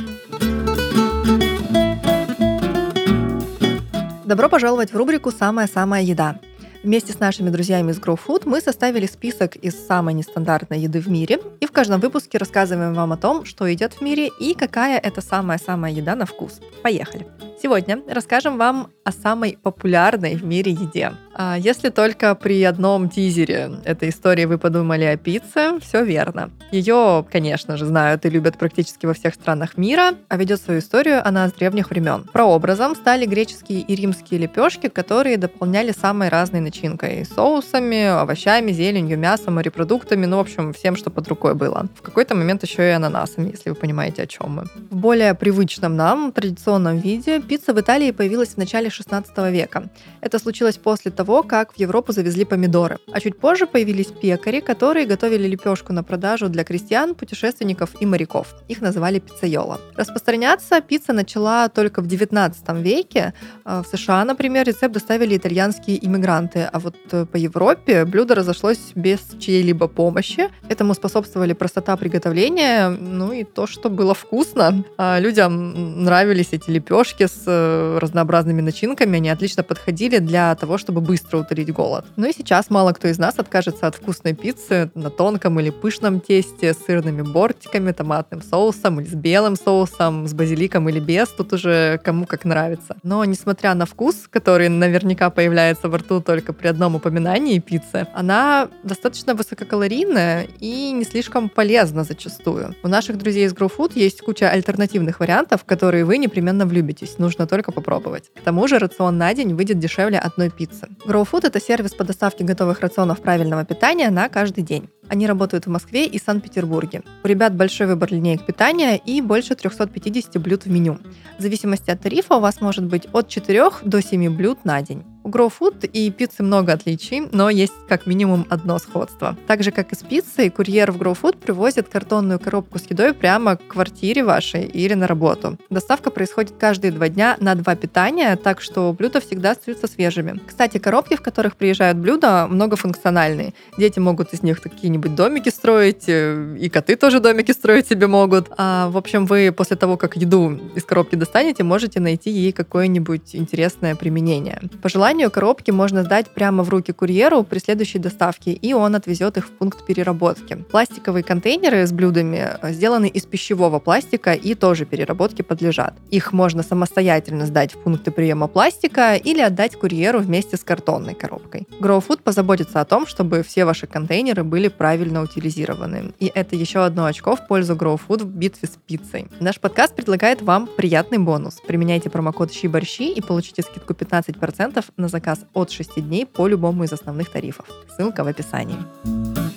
[4.26, 6.36] Добро пожаловать в рубрику «Самая-самая еда».
[6.84, 11.10] Вместе с нашими друзьями из Grow Food мы составили список из самой нестандартной еды в
[11.10, 14.98] мире, и в каждом выпуске рассказываем вам о том, что едят в мире и какая
[14.98, 16.62] это самая-самая еда на вкус.
[16.82, 17.28] Поехали!
[17.62, 21.12] Сегодня расскажем вам о самой популярной в мире еде.
[21.34, 26.52] А Если только при одном тизере этой истории вы подумали о пицце, все верно.
[26.72, 31.26] Ее, конечно же, знают и любят практически во всех странах мира, а ведет свою историю
[31.26, 32.26] она с древних времен.
[32.32, 37.26] Прообразом стали греческие и римские лепешки, которые дополняли самой разной начинкой.
[37.26, 41.88] Соусами, овощами, зеленью, мясом, морепродуктами, ну, в общем, всем, что под рукой было.
[41.96, 44.64] В какой-то момент еще и ананасами, если вы понимаете, о чем мы.
[44.92, 49.90] В более привычном нам, традиционном виде, пицца в Италии появилась в начале 16 века.
[50.22, 53.00] Это случилось после того, как в Европу завезли помидоры.
[53.12, 58.48] А чуть позже появились пекари, которые готовили лепешку на продажу для крестьян, путешественников и моряков.
[58.68, 59.80] Их называли пиццайола.
[59.96, 63.34] Распространяться пицца начала только в 19 веке.
[63.66, 68.92] А В США, например, рецепт доставили итальянские иммигранты, а вот э, по Европе блюдо разошлось
[68.94, 70.50] без чьей-либо помощи.
[70.70, 74.84] Этому способствовали простота приготовления, ну и то, что было вкусно.
[74.98, 81.02] А Людям нравились эти лепешки с э, разнообразными начинками, они отлично подходили для того, чтобы
[81.02, 82.06] быстро утолить голод.
[82.16, 86.20] Ну и сейчас мало кто из нас откажется от вкусной пиццы на тонком или пышном
[86.20, 91.54] тесте с сырными бортиками, томатным соусом или с белым соусом, с базиликом или без, тут
[91.54, 92.98] уже кому как нравится.
[93.04, 98.70] Но несмотря на вкус, который наверняка появляется во рту только при одном упоминании пиццы, она
[98.84, 102.76] достаточно высококалорийная и не слишком полезна зачастую.
[102.84, 107.46] У наших друзей из Grow Food есть куча альтернативных вариантов, которые вы непременно влюбитесь, нужно
[107.46, 108.32] только попробовать.
[108.36, 110.88] К тому же рацион на день выйдет дешевле одной пиццы.
[111.06, 114.90] Grow Food— это сервис по доставке готовых рационов правильного питания на каждый день.
[115.10, 117.04] Они работают в Москве и Санкт-Петербурге.
[117.24, 120.98] У ребят большой выбор линеек питания и больше 350 блюд в меню.
[121.38, 125.04] В зависимости от тарифа у вас может быть от 4 до 7 блюд на день.
[125.24, 129.38] У У Grow Food и пиццы много отличий, но есть как минимум одно сходство.
[129.46, 133.14] Так же, как и с пиццей, курьер в Grow Food привозит картонную коробку с едой
[133.14, 135.60] прямо к квартире вашей или на работу.
[135.70, 140.40] Доставка происходит каждые два дня на два питания, так что блюда всегда остаются свежими.
[140.48, 143.54] Кстати, коробки, в которых приезжают блюда, многофункциональные.
[143.78, 148.48] Дети могут из них какие-нибудь домики строить, э, и коты тоже домики строить себе могут.
[148.58, 153.36] А, в общем, вы после того, как еду из коробки достанете, можете найти ей какое-нибудь
[153.36, 154.60] интересное применение.
[154.82, 159.38] По желанию, коробки можно сдать прямо в руки курьеру при следующей доставке, и он отвезет
[159.38, 160.56] их в пункт переработки.
[160.70, 165.96] Пластиковые контейнеры с блюдами э, сделаны из пищевого пластика и тоже переработке подлежат.
[166.12, 171.68] Их можно самостоятельно сдать в пункты приема пластика или отдать курьеру вместе с картонной коробкой.
[171.82, 176.14] Grow Food позаботится о том, чтобы все ваши контейнеры были правильно утилизированы.
[176.20, 179.26] И это еще одно очко в пользу Grow Food в битве с пиццей.
[179.40, 181.58] Наш подкаст предлагает вам приятный бонус.
[181.68, 186.94] Применяйте промокод щи-борщи и получите скидку 15% на заказ от 6 дней по любому из
[186.94, 187.66] основных тарифов.
[187.96, 189.49] Ссылка в описании.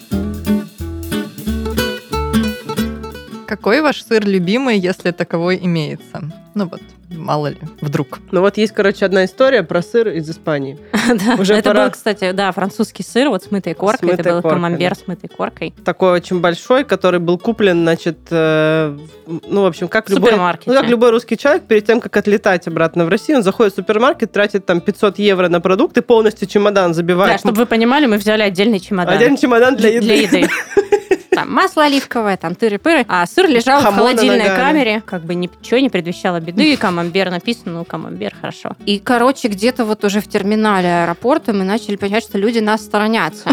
[3.53, 6.23] Какой ваш сыр любимый, если таковой имеется?
[6.55, 8.21] Ну вот, мало ли, вдруг.
[8.31, 10.79] Ну вот есть, короче, одна история про сыр из Испании.
[11.03, 14.13] Да, Уже это был, кстати, да, французский сыр вот с мытой коркой.
[14.13, 14.95] это был камамбер да.
[14.95, 15.75] с мытой коркой.
[15.85, 20.33] Такой очень большой, который был куплен, значит, э, ну, в общем, как любой...
[20.33, 23.77] Ну, как любой русский человек, перед тем, как отлетать обратно в Россию, он заходит в
[23.77, 27.41] супермаркет, тратит там 500 евро на продукты, полностью чемодан Да, забивает.
[27.41, 29.15] чтобы вы понимали, мы взяли отдельный чемодан.
[29.15, 30.49] Один чемодан для еды.
[31.35, 33.05] Там масло оливковое, там тыры-пыры.
[33.09, 34.57] А сыр лежал в Хамона холодильной ногами.
[34.61, 35.03] камере.
[35.05, 36.77] Как бы ничего не предвещало беды.
[36.77, 38.77] Камамбер написано, ну, камамбер, хорошо.
[38.85, 43.49] И, короче, где-то вот уже в терминале аэропорта мы начали понимать, что люди нас сторонятся.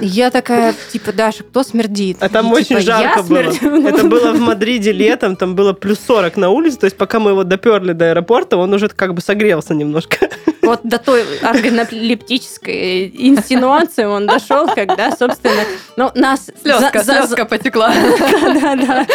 [0.00, 2.18] Я такая, типа, Даша, кто смердит?
[2.20, 3.50] А там И, очень типа, я жарко было.
[3.50, 3.88] смердю.
[3.88, 7.30] Это было в Мадриде летом, там было плюс 40 на улице, то есть пока мы
[7.32, 10.28] его доперли до аэропорта, он уже как бы согрелся немножко.
[10.64, 15.62] Вот до той органолептической инсинуации он дошел, когда, собственно,
[15.96, 16.50] ну, нас...
[16.62, 17.92] Слезка, за- за- слезка потекла.
[18.20, 19.06] Да-да-да.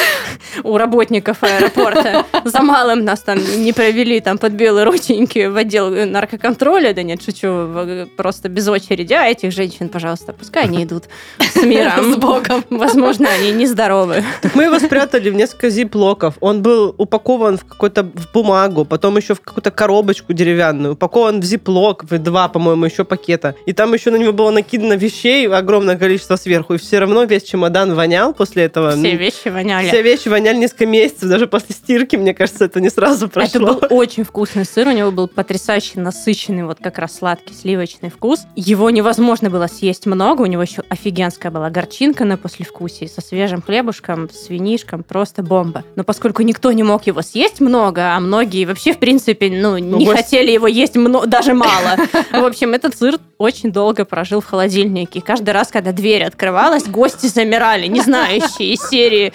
[0.63, 2.25] У работников аэропорта.
[2.45, 6.93] За малым нас там не провели там под белые рученьки в отдел наркоконтроля.
[6.93, 9.13] Да нет, шучу, просто без очереди.
[9.13, 11.05] А этих женщин, пожалуйста, пускай они идут
[11.39, 12.13] с миром.
[12.13, 12.63] С Богом.
[12.69, 14.23] Возможно, они нездоровы.
[14.53, 16.35] Мы его спрятали в несколько зиплоков.
[16.39, 21.43] Он был упакован в какую-то в бумагу, потом еще в какую-то коробочку деревянную, упакован в
[21.45, 23.55] зиплок, в два, по-моему, еще пакета.
[23.65, 26.75] И там еще на него было накидано вещей огромное количество сверху.
[26.75, 28.91] И все равно весь чемодан вонял после этого.
[28.91, 29.87] Все Ну, вещи воняли.
[29.87, 33.73] Все вещи воняли несколько месяцев, даже после стирки, мне кажется, это не сразу Это прошло.
[33.79, 38.41] был очень вкусный сыр, у него был потрясающе насыщенный, вот как раз сладкий сливочный вкус.
[38.55, 43.61] Его невозможно было съесть много, у него еще офигенская была горчинка на послевкусии со свежим
[43.61, 45.83] хлебушком, с винишком, просто бомба.
[45.95, 50.05] Но поскольку никто не мог его съесть много, а многие вообще, в принципе, ну, не
[50.05, 51.95] гости- хотели его есть мно- даже мало.
[52.31, 55.19] В общем, этот сыр очень долго прожил в холодильнике.
[55.19, 59.33] И каждый раз, когда дверь открывалась, гости замирали, не знающие серии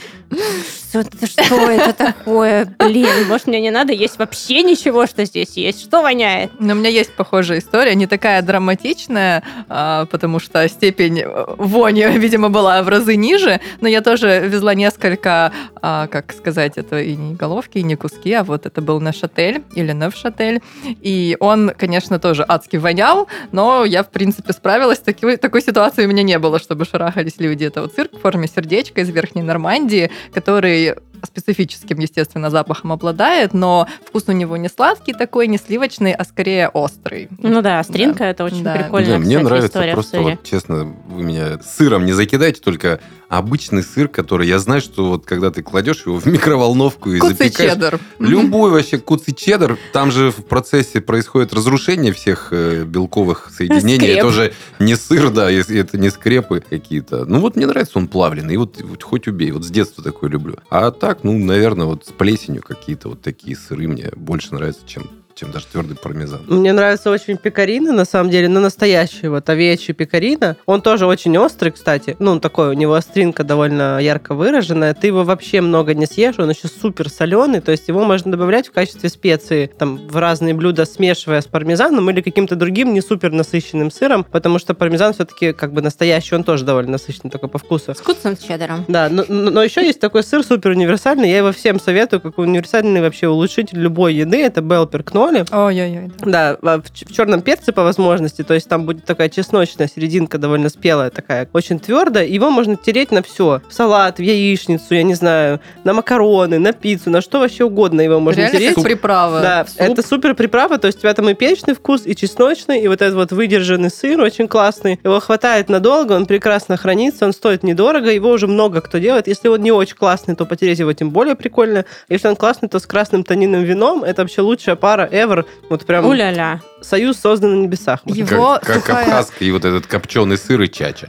[1.01, 2.75] это, что это такое?
[2.79, 5.83] Блин, может, мне не надо есть вообще ничего, что здесь есть?
[5.83, 6.51] Что воняет?
[6.59, 12.07] Но у меня есть похожая история, не такая драматичная, а, потому что степень э, вони,
[12.19, 17.17] видимо, была в разы ниже, но я тоже везла несколько, а, как сказать, это и
[17.17, 21.73] не головки, и не куски, а вот это был наш отель или Невшатель, и он,
[21.77, 26.39] конечно, тоже адски вонял, но я, в принципе, справилась, такой, такой ситуации у меня не
[26.39, 27.65] было, чтобы шарахались люди.
[27.65, 33.55] Это вот цирк в форме сердечка из Верхней Нормандии, который the специфическим, естественно, запахом обладает,
[33.55, 37.29] но вкус у него не сладкий такой, не сливочный, а скорее острый.
[37.39, 38.75] Ну да, стринка это очень Да.
[38.75, 44.09] прикольная, Не, мне нравится просто, вот, честно, вы меня сыром не закидайте, только обычный сыр,
[44.09, 47.99] который я знаю, что вот когда ты кладешь его в микроволновку и Куцый запекаешь, чеддер.
[48.19, 54.07] Любой вообще куцый чеддер, там же в процессе происходит разрушение всех э, белковых соединений.
[54.07, 54.19] Скреп.
[54.19, 57.25] Это уже не сыр, да, если это не скрепы какие-то.
[57.25, 60.29] Ну вот мне нравится он плавленый, и вот, вот хоть убей, вот с детства такой
[60.29, 60.57] люблю.
[60.71, 65.11] А так, ну, наверное, вот с плесенью какие-то вот такие сыры мне больше нравятся, чем,
[65.35, 66.43] чем даже твердый пармезан.
[66.47, 70.57] Мне нравится очень пекарина, на самом деле, но настоящий вот овечий пекарина.
[70.67, 72.17] Он тоже очень острый, кстати.
[72.19, 74.95] Ну, он такой, у него остринка довольно ярко выраженная.
[74.95, 78.69] Ты его вообще много не съешь, он еще супер соленый, то есть его можно добавлять
[78.69, 83.33] в качестве специи там в разные блюда, смешивая с пармезаном или каким-то другим не супер
[83.33, 87.59] насыщенным сыром, потому что пармезан все-таки как бы настоящий, он тоже довольно насыщенный такой по
[87.59, 87.95] вкусу.
[87.95, 88.85] С куцым чеддером.
[88.89, 93.01] Да, но, но- еще есть такой сыр супер универсальный, я его всем советую, как универсальный
[93.01, 95.24] вообще улучшитель любой еды, это Белпер Кнолл.
[95.31, 95.45] Этаноли.
[95.51, 96.11] Ой-ой-ой.
[96.25, 96.57] да.
[96.61, 101.11] В, в черном перце по возможности, то есть там будет такая чесночная серединка довольно спелая,
[101.11, 102.27] такая очень твердая.
[102.27, 103.61] Его можно тереть на все.
[103.69, 108.01] В салат, в яичницу, я не знаю, на макароны, на пиццу, на что вообще угодно
[108.01, 108.75] его можно Реально тереть.
[108.75, 109.41] как приправа.
[109.41, 109.81] Да, суп.
[109.81, 113.03] это супер приправа, то есть у тебя там и перечный вкус, и чесночный, и вот
[113.03, 115.01] этот вот выдержанный сыр очень классный.
[115.03, 119.27] Его хватает надолго, он прекрасно хранится, он стоит недорого, его уже много кто делает.
[119.29, 121.85] Если он не очень классный, то потереть его тем более прикольно.
[122.09, 125.47] Если он классный, то с красным тонинным вином это вообще лучшая пара ever.
[125.69, 126.61] Вот прям Уля-ля.
[126.85, 128.01] Союз создан на небесах.
[128.07, 131.09] Его Как, как сухая- абхазский вот этот копченый сыр и чача.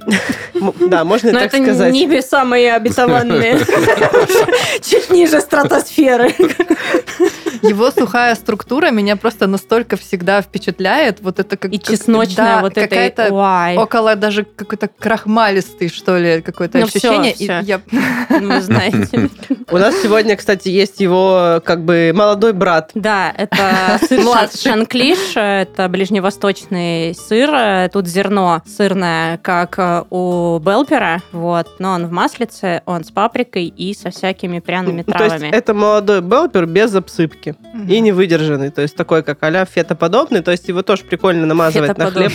[0.79, 1.93] Да, можно и Но так это сказать.
[1.93, 3.59] небеса мои обетованные.
[4.81, 6.33] Чуть ниже стратосферы.
[7.61, 11.19] Его сухая структура меня просто настолько всегда впечатляет.
[11.21, 13.31] Вот это как И как- чесночная да, вот какая-то
[13.77, 17.33] около даже какой-то крахмалистый, что ли, какое-то Ну ощущение.
[17.33, 17.59] всё, И всё.
[17.61, 17.81] я-
[18.39, 19.29] вы знаете.
[19.71, 22.91] У нас сегодня, кстати, есть его как бы молодой брат.
[22.93, 24.59] Да, это Младший.
[24.61, 25.17] шанклиш,
[25.65, 27.89] это ближневосточный сыр.
[27.89, 33.65] Тут зерно сырное, как э, у Белпера, вот, но он в маслице, он с паприкой
[33.65, 35.49] и со всякими пряными То есть травами.
[35.49, 37.55] это молодой белпер без обсыпки.
[37.89, 41.97] И не выдержанный, то есть такой, как а-ля фетоподобный, то есть его тоже прикольно намазывать
[41.97, 42.31] на хлеб.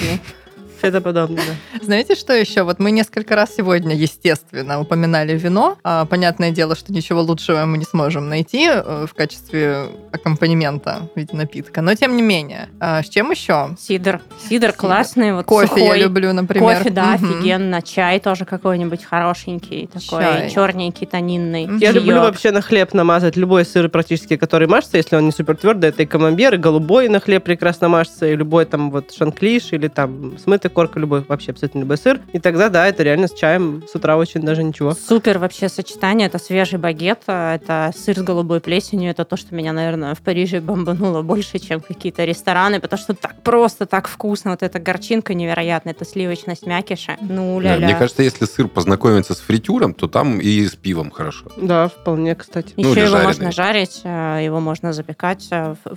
[0.80, 1.78] Фетоподобный, да.
[1.84, 2.62] Знаете, что еще?
[2.62, 5.76] Вот мы несколько раз сегодня, естественно, упоминали вино.
[5.84, 11.18] А, понятное дело, что ничего лучшего мы не сможем найти э, в качестве аккомпанемента в
[11.18, 11.82] виде напитка.
[11.82, 13.76] Но тем не менее, а, с чем еще?
[13.78, 14.20] Сидр.
[14.48, 15.82] Сидр классный, вот Кофе сухой.
[15.82, 16.78] я люблю, например.
[16.78, 17.24] Кофе, да, Мгм.
[17.40, 17.82] офигенно.
[17.82, 20.50] Чай тоже какой-нибудь хорошенький, такой Чай.
[20.50, 21.64] черненький, тонинный.
[21.78, 21.94] Я Чаёк.
[21.96, 25.90] люблю вообще на хлеб намазать любой сыр практически, который мажется, если он не супер твердый,
[25.90, 29.88] это и камамбер, и голубой на хлеб прекрасно мажется, и любой там вот шанклиш, или
[29.88, 32.20] там смытый корка, любой, вообще абсолютно любой сыр.
[32.32, 34.94] И тогда, да, это реально с чаем с утра очень даже ничего.
[34.94, 36.26] Супер вообще сочетание.
[36.28, 39.10] Это свежий багет, а, это сыр с голубой плесенью.
[39.10, 43.42] Это то, что меня, наверное, в Париже бомбануло больше, чем какие-то рестораны, потому что так
[43.42, 44.52] просто, так вкусно.
[44.52, 47.16] Вот эта горчинка невероятная, это сливочность мякиша.
[47.20, 47.86] Ну, Да, ля-ля.
[47.86, 51.46] Мне кажется, если сыр познакомится с фритюром, то там и с пивом хорошо.
[51.56, 52.72] Да, вполне, кстати.
[52.76, 53.26] Еще ну, его жареный.
[53.26, 55.48] можно жарить, а, его можно запекать.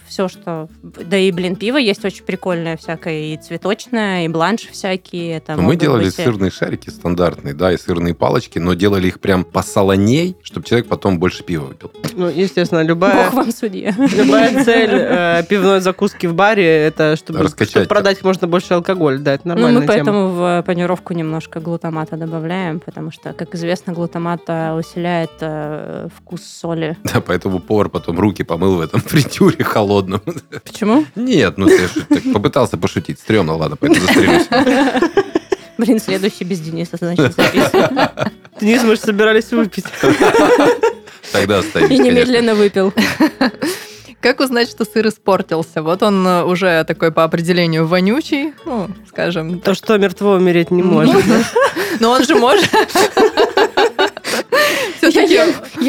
[0.08, 0.68] Все, что...
[0.82, 3.34] Да и, блин, пиво есть очень прикольное всякое.
[3.34, 5.38] И цветочное, и бланш всякие.
[5.38, 9.08] Это Но мы делали быть, э, сырные шарики стандартные, да, и сырные палочки, но делали
[9.08, 11.92] их прям посолоней, чтобы человек потом больше пива выпил.
[12.14, 13.26] Ну, естественно, любая...
[13.26, 13.94] Бог вам судья.
[13.98, 19.20] Любая цель э, пивной закуски в баре это чтобы, чтобы продать можно больше алкоголь.
[19.20, 19.94] Да, это Ну, нормальная мы тема.
[19.96, 26.42] поэтому в панировку немножко глутамата добавляем, потому что, как известно, глутамат э, усиляет э, вкус
[26.44, 26.98] соли.
[27.14, 30.22] Да, поэтому повар потом руки помыл в этом фритюре холодном.
[30.64, 31.06] Почему?
[31.16, 33.20] Нет, ну я так попытался пошутить.
[33.20, 34.48] Стремно, ладно, пойду застрелюсь.
[35.78, 38.10] Блин, следующий без Дениса, значит, записываем.
[38.60, 39.86] Денис, мы же собирались выпить.
[41.32, 42.94] Тогда останемся, И немедленно выпил.
[44.22, 45.82] Как узнать, что сыр испортился?
[45.82, 49.60] Вот он э, уже такой по определению вонючий, ну, скажем.
[49.60, 51.24] То, что мертво умереть не может.
[52.00, 52.70] Но он же может.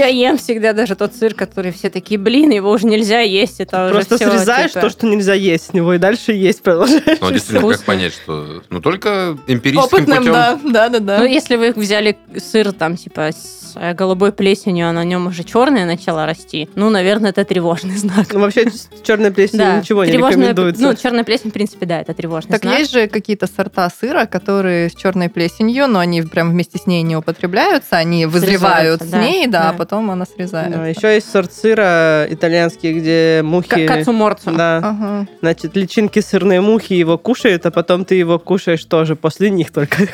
[0.05, 3.89] Я ем, всегда даже тот сыр, который все такие, блин, его уже нельзя есть, это
[3.91, 7.19] Просто уже всё, срезаешь типа, то, что нельзя есть с него, и дальше есть продолжаешь.
[7.21, 7.85] Ну, действительно, как Вкусно.
[7.87, 8.63] понять, что...
[8.69, 10.33] Ну, только эмпирическим опытным, путем.
[10.33, 11.19] да, да, да, да.
[11.21, 13.31] Ну, если вы взяли сыр там, типа,
[13.75, 17.97] с э, голубой плесенью, а на нем уже черное начало расти, ну, наверное, это тревожный
[17.97, 18.33] знак.
[18.33, 20.83] Ну, вообще, с черной плесенью ничего не тревожная- рекомендуется.
[20.83, 22.79] Ну, черная плесень, в принципе, да, это тревожный Так знак.
[22.79, 27.03] есть же какие-то сорта сыра, которые с черной плесенью, но они прям вместе с ней
[27.03, 29.71] не употребляются, они вызревают с Срезаются, да, ней, да, да.
[29.71, 30.79] а потом она срезается.
[30.79, 33.87] Да, еще есть сорт сыра итальянский, где мухи...
[33.87, 34.53] Кацуморцу.
[34.53, 35.27] Да, Ага.
[35.41, 40.09] значит, личинки сырные мухи его кушают, а потом ты его кушаешь тоже, после них только.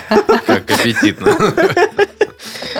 [0.46, 1.32] Как аппетитно.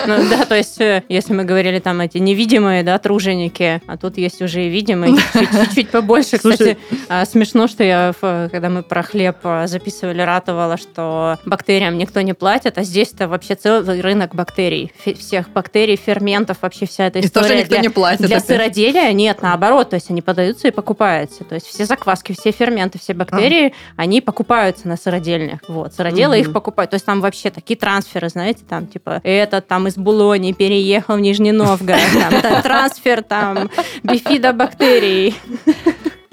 [0.07, 4.17] Ну, да, то есть, э, если мы говорили там эти невидимые, да, труженики, а тут
[4.17, 6.37] есть уже и видимые, чуть- чуть-чуть побольше.
[6.37, 6.51] Слушай.
[6.75, 6.77] Кстати,
[7.09, 12.33] а, смешно, что я, когда мы про хлеб а, записывали, ратовала, что бактериям никто не
[12.33, 14.91] платит, а здесь-то вообще целый рынок бактерий.
[15.19, 17.47] Всех бактерий, ферментов, вообще вся эта И история.
[17.47, 18.25] тоже никто для- не платит.
[18.25, 18.47] Для опять.
[18.47, 21.43] сыроделия нет, наоборот, то есть они подаются и покупаются.
[21.43, 25.59] То есть все закваски, все ферменты, все бактерии, они покупаются на сыродельнях.
[25.67, 26.41] Вот, сыроделы Мгм.
[26.47, 26.91] их покупают.
[26.91, 31.19] То есть там вообще такие трансферы, знаете, там типа этот там из Булони переехал в
[31.19, 33.69] Нижний Новгород, там та- трансфер там
[34.03, 35.35] бифидобактерий.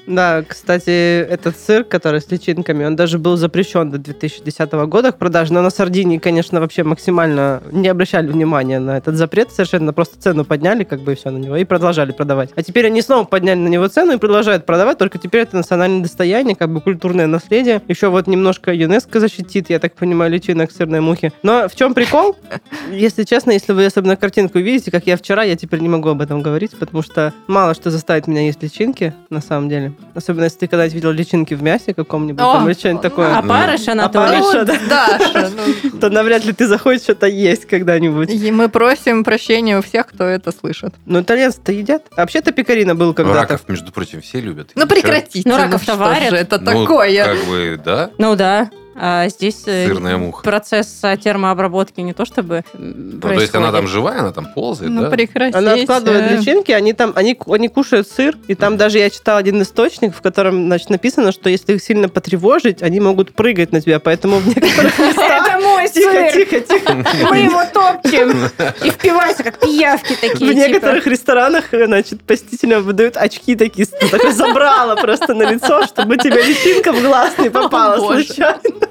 [0.09, 5.19] Да, кстати, этот сыр, который с личинками, он даже был запрещен до 2010 года к
[5.19, 10.19] продаже, но на Сардинии, конечно, вообще максимально не обращали внимания на этот запрет, совершенно просто
[10.19, 12.51] цену подняли, как бы и все на него, и продолжали продавать.
[12.57, 16.03] А теперь они снова подняли на него цену и продолжают продавать, только теперь это национальное
[16.03, 17.83] достояние, как бы культурное наследие.
[17.87, 21.35] Еще вот немножко ЮНЕСКО защитит, я так понимаю, личинок сырной мухи.
[21.43, 22.35] Но в чем прикол?
[22.91, 26.23] Если честно, если вы особенно картинку видите, как я вчера, я теперь не могу об
[26.23, 29.93] этом говорить, потому что мало что заставит меня есть личинки, на самом деле.
[30.15, 33.37] Особенно, если ты когда-нибудь видел личинки в мясе каком-нибудь, О, там, или что-нибудь такое.
[33.37, 34.39] А парыш Анатолий.
[34.39, 34.45] Опарыш.
[34.47, 34.79] Хорошо, да.
[34.89, 35.51] Даша,
[35.93, 38.31] ну, то навряд ли ты захочешь что-то есть когда-нибудь.
[38.31, 40.95] и мы просим прощения у всех, кто это слышит.
[41.07, 42.03] Ну, итальянцы-то едят.
[42.17, 43.39] А вообще-то пекарина был когда-то.
[43.41, 44.71] Раков, между прочим, все любят.
[44.75, 45.49] Ну прекратите.
[45.49, 46.31] Ну, раков-то что варят.
[46.31, 47.25] же это Ну, такое?
[47.25, 48.71] Как бы, да, Ну да.
[49.01, 50.43] А здесь э, сырная муха.
[50.43, 54.93] процесс а, термообработки не то чтобы Ну, то есть она там живая, она там ползает,
[54.93, 55.11] Ну да?
[55.11, 55.59] прекратите.
[55.59, 59.61] Она откладывает личинки, они там, они, они кушают сыр, и там даже я читал один
[59.63, 64.01] источник, в котором, значит, написано, что если их сильно потревожить, они могут прыгать на тебя,
[64.01, 65.47] поэтому в некоторых местах...
[65.47, 66.33] Это мой Тихо, сыр!
[66.33, 67.05] тихо, тихо.
[67.31, 68.51] Мы его топчем!
[68.85, 70.51] И впиваются, как пиявки такие.
[70.51, 70.69] В типа.
[70.69, 76.93] некоторых ресторанах, значит, посетителям выдают очки такие, такое забрало просто на лицо, чтобы тебе личинка
[76.93, 78.88] в глаз не попала случайно.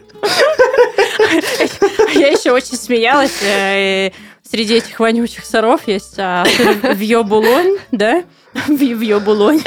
[2.14, 3.42] Я еще очень смеялась.
[3.44, 4.12] э,
[4.50, 6.46] Среди этих вонючих сыров есть а,
[6.94, 8.24] вьё-булонь, да?
[8.70, 9.60] Вьё-булонь.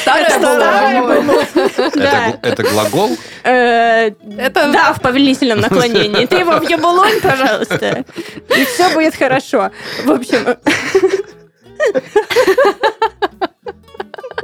[0.00, 1.46] Старая булонь.
[1.54, 2.28] Это, Да.
[2.30, 3.10] гл- это глагол?
[3.44, 4.06] Э,
[4.38, 6.24] Это- Да, в повелительном наклонении.
[6.26, 8.04] Ты его в ебулонь, пожалуйста,
[8.56, 9.70] и все будет хорошо.
[10.04, 10.56] В общем...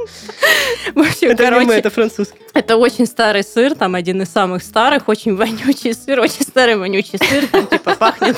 [0.95, 2.37] В общем, Это короче, это французский.
[2.53, 7.19] это очень старый сыр, там один из самых старых, очень вонючий сыр, очень старый вонючий
[7.19, 8.37] сыр, там типа пахнет.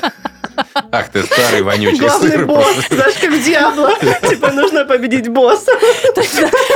[0.91, 2.45] Ах ты старый вонючий Главный сыр.
[2.45, 2.95] босс, просто.
[2.95, 3.91] знаешь, как Диабло.
[4.29, 5.71] Типа нужно победить босса.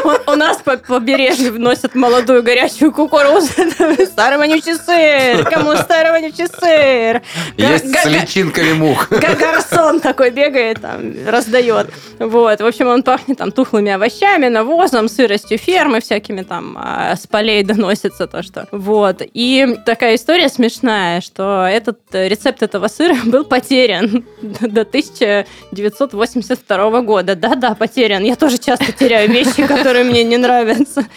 [0.04, 3.48] У- нас по побережью вносят молодую горячую кукурузу.
[4.06, 5.44] Старый вонючий сыр!
[5.50, 7.22] Кому старый вонючий сыр?
[7.58, 9.10] Есть с личинками мух.
[9.10, 11.88] Га- Гарсон такой бегает, там, раздает.
[12.20, 12.62] Вот.
[12.62, 17.64] В общем, он пахнет там тухлыми овощами, навозом, сыростью фермы, всякими там а, с полей
[17.64, 18.68] доносится то, что.
[18.72, 19.22] Вот.
[19.34, 23.69] И такая история смешная, что этот э, рецепт этого сыра был потерян
[24.42, 27.36] до 1982 года.
[27.36, 28.24] Да-да, потерян.
[28.24, 31.06] Я тоже часто теряю вещи, которые мне не нравятся.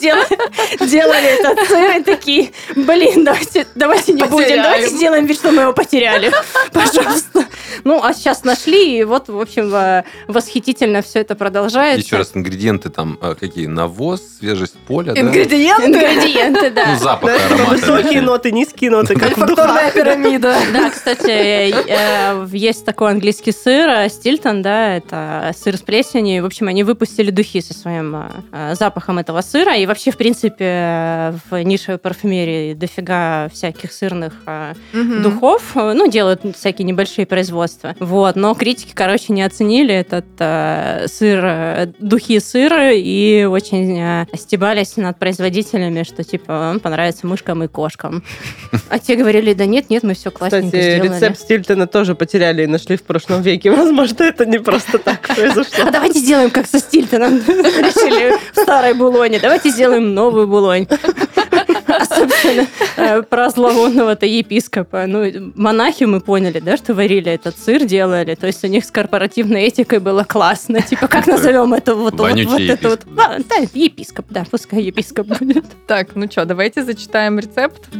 [0.00, 0.38] Делали,
[0.90, 5.62] делали этот сыр и такие, блин, давайте, давайте не будем, давайте сделаем вид, что мы
[5.62, 6.32] его потеряли.
[6.72, 7.44] Пожалуйста.
[7.84, 9.72] Ну, а сейчас нашли, и вот, в общем,
[10.26, 12.04] восхитительно все это продолжается.
[12.04, 13.66] Еще раз, ингредиенты там а, какие?
[13.66, 15.20] Навоз, свежесть поля, да?
[15.20, 15.86] Ингредиенты.
[15.86, 16.86] Ингредиенты, да.
[16.86, 17.76] Ну, запах, ароматы.
[17.76, 19.34] высокие ноты, низкие ноты, как
[19.94, 20.56] пирамида.
[20.72, 21.61] Да, кстати,
[22.52, 26.42] есть такой английский сыр, э, Стильтон, да, это сыр с плесенью.
[26.42, 29.76] В общем, они выпустили духи со своим э, э, запахом этого сыра.
[29.76, 35.72] И вообще, в принципе, э, в нишевой парфюмерии дофига всяких сырных э, духов.
[35.76, 37.94] э, Ну, делают всякие небольшие производства.
[38.00, 44.26] Вот, но критики, короче, не оценили этот э, сыр, э, духи сыра и очень э,
[44.36, 48.22] стебались над производителями, что, типа, он понравится мышкам и кошкам.
[48.88, 51.16] А те говорили, да нет, нет, мы все классненько Кстати, сделали.
[51.16, 53.70] рецепт Стильтона тоже потеряли и нашли в прошлом веке.
[53.76, 55.84] Возможно, это не просто так произошло.
[55.86, 57.38] А давайте сделаем как со Стильтоном.
[57.38, 59.38] Решили в старой булоне.
[59.38, 60.86] Давайте сделаем новую булонь.
[61.86, 65.04] Особенно э, про зловонного-то епископа.
[65.06, 68.34] Ну, монахи мы поняли, да, что варили этот сыр, делали.
[68.34, 70.80] То есть у них с корпоративной этикой было классно.
[70.80, 72.98] Типа, как назовем это вот, вот, это.
[73.18, 75.66] А, Да, епископ, да, пускай епископ будет.
[75.86, 77.90] Так, ну что, давайте зачитаем рецепт.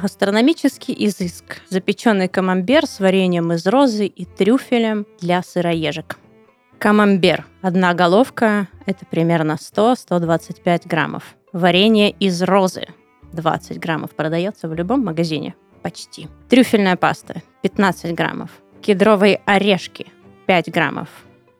[0.00, 1.60] Гастрономический изыск.
[1.70, 6.18] Запеченный камамбер с вареньем из розы и трюфелем для сыроежек.
[6.78, 7.44] Камамбер.
[7.62, 11.34] Одна головка– это примерно 100-125 граммов.
[11.52, 12.86] Варенье из розы.
[13.32, 15.56] 20 граммов продается в любом магазине.
[15.82, 16.28] Почти.
[16.48, 17.42] Трюфельная паста.
[17.62, 18.50] 15 граммов.
[18.80, 20.06] Кедровые орешки.
[20.46, 21.08] 5 граммов.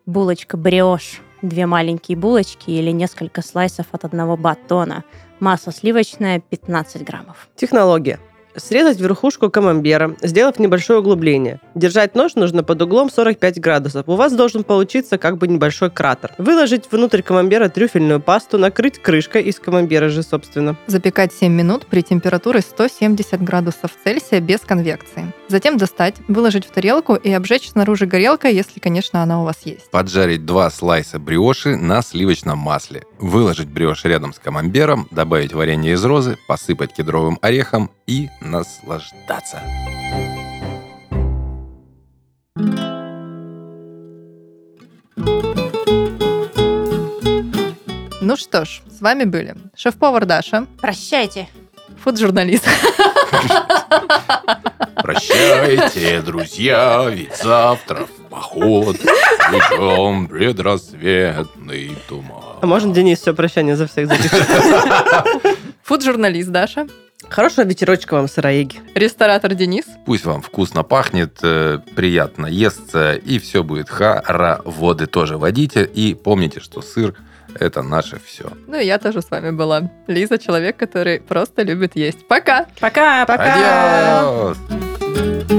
[0.07, 1.21] Булочка бриош.
[1.43, 5.03] Две маленькие булочки или несколько слайсов от одного батона.
[5.41, 7.49] Масло сливочное 15 граммов.
[7.57, 8.21] Технология.
[8.59, 11.61] Срезать верхушку камамбера, сделав небольшое углубление.
[11.75, 14.09] Держать нож нужно под углом 45 градусов.
[14.09, 16.33] У вас должен получиться как бы небольшой кратер.
[16.39, 20.77] Выложить внутрь камамбера трюфельную пасту, накрыть крышкой из камамбера же, собственно.
[20.87, 25.33] Запекать 7 минут при температуре 170 градусов Цельсия без конвекции.
[25.49, 29.91] Затем достать, выложить в тарелку и обжечь снаружи горелкой, если, конечно, она у вас есть.
[29.91, 33.05] Поджарить два слайса бриоши на сливочном масле.
[33.19, 39.61] Выложить бриош рядом с камамбером, добавить варенье из розы, посыпать кедровым орехом и наслаждаться.
[48.21, 51.49] Ну что ж, с вами были шеф-повар Даша, Прощайте.
[52.03, 52.67] фуд-журналист
[54.97, 62.59] Прощайте, друзья, ведь завтра в поход идем предрассветный туман.
[62.61, 64.47] А можно Денис все прощание за всех запишет?
[65.85, 66.87] Фуд-журналист Даша.
[67.29, 68.81] Хорошего вечерочка вам, сыроеги.
[68.95, 69.85] Ресторатор Денис.
[70.07, 74.61] Пусть вам вкусно пахнет, э, приятно естся, и все будет хара.
[74.65, 75.85] Воды тоже водите.
[75.85, 77.15] И помните, что сыр–
[77.59, 78.53] это наше все.
[78.69, 79.91] Ну и я тоже с вами была.
[80.07, 82.27] Лиза, человек, который просто любит есть.
[82.29, 82.67] Пока!
[82.81, 83.27] Пока!
[83.27, 84.21] Пока!
[84.21, 85.58] Адьос!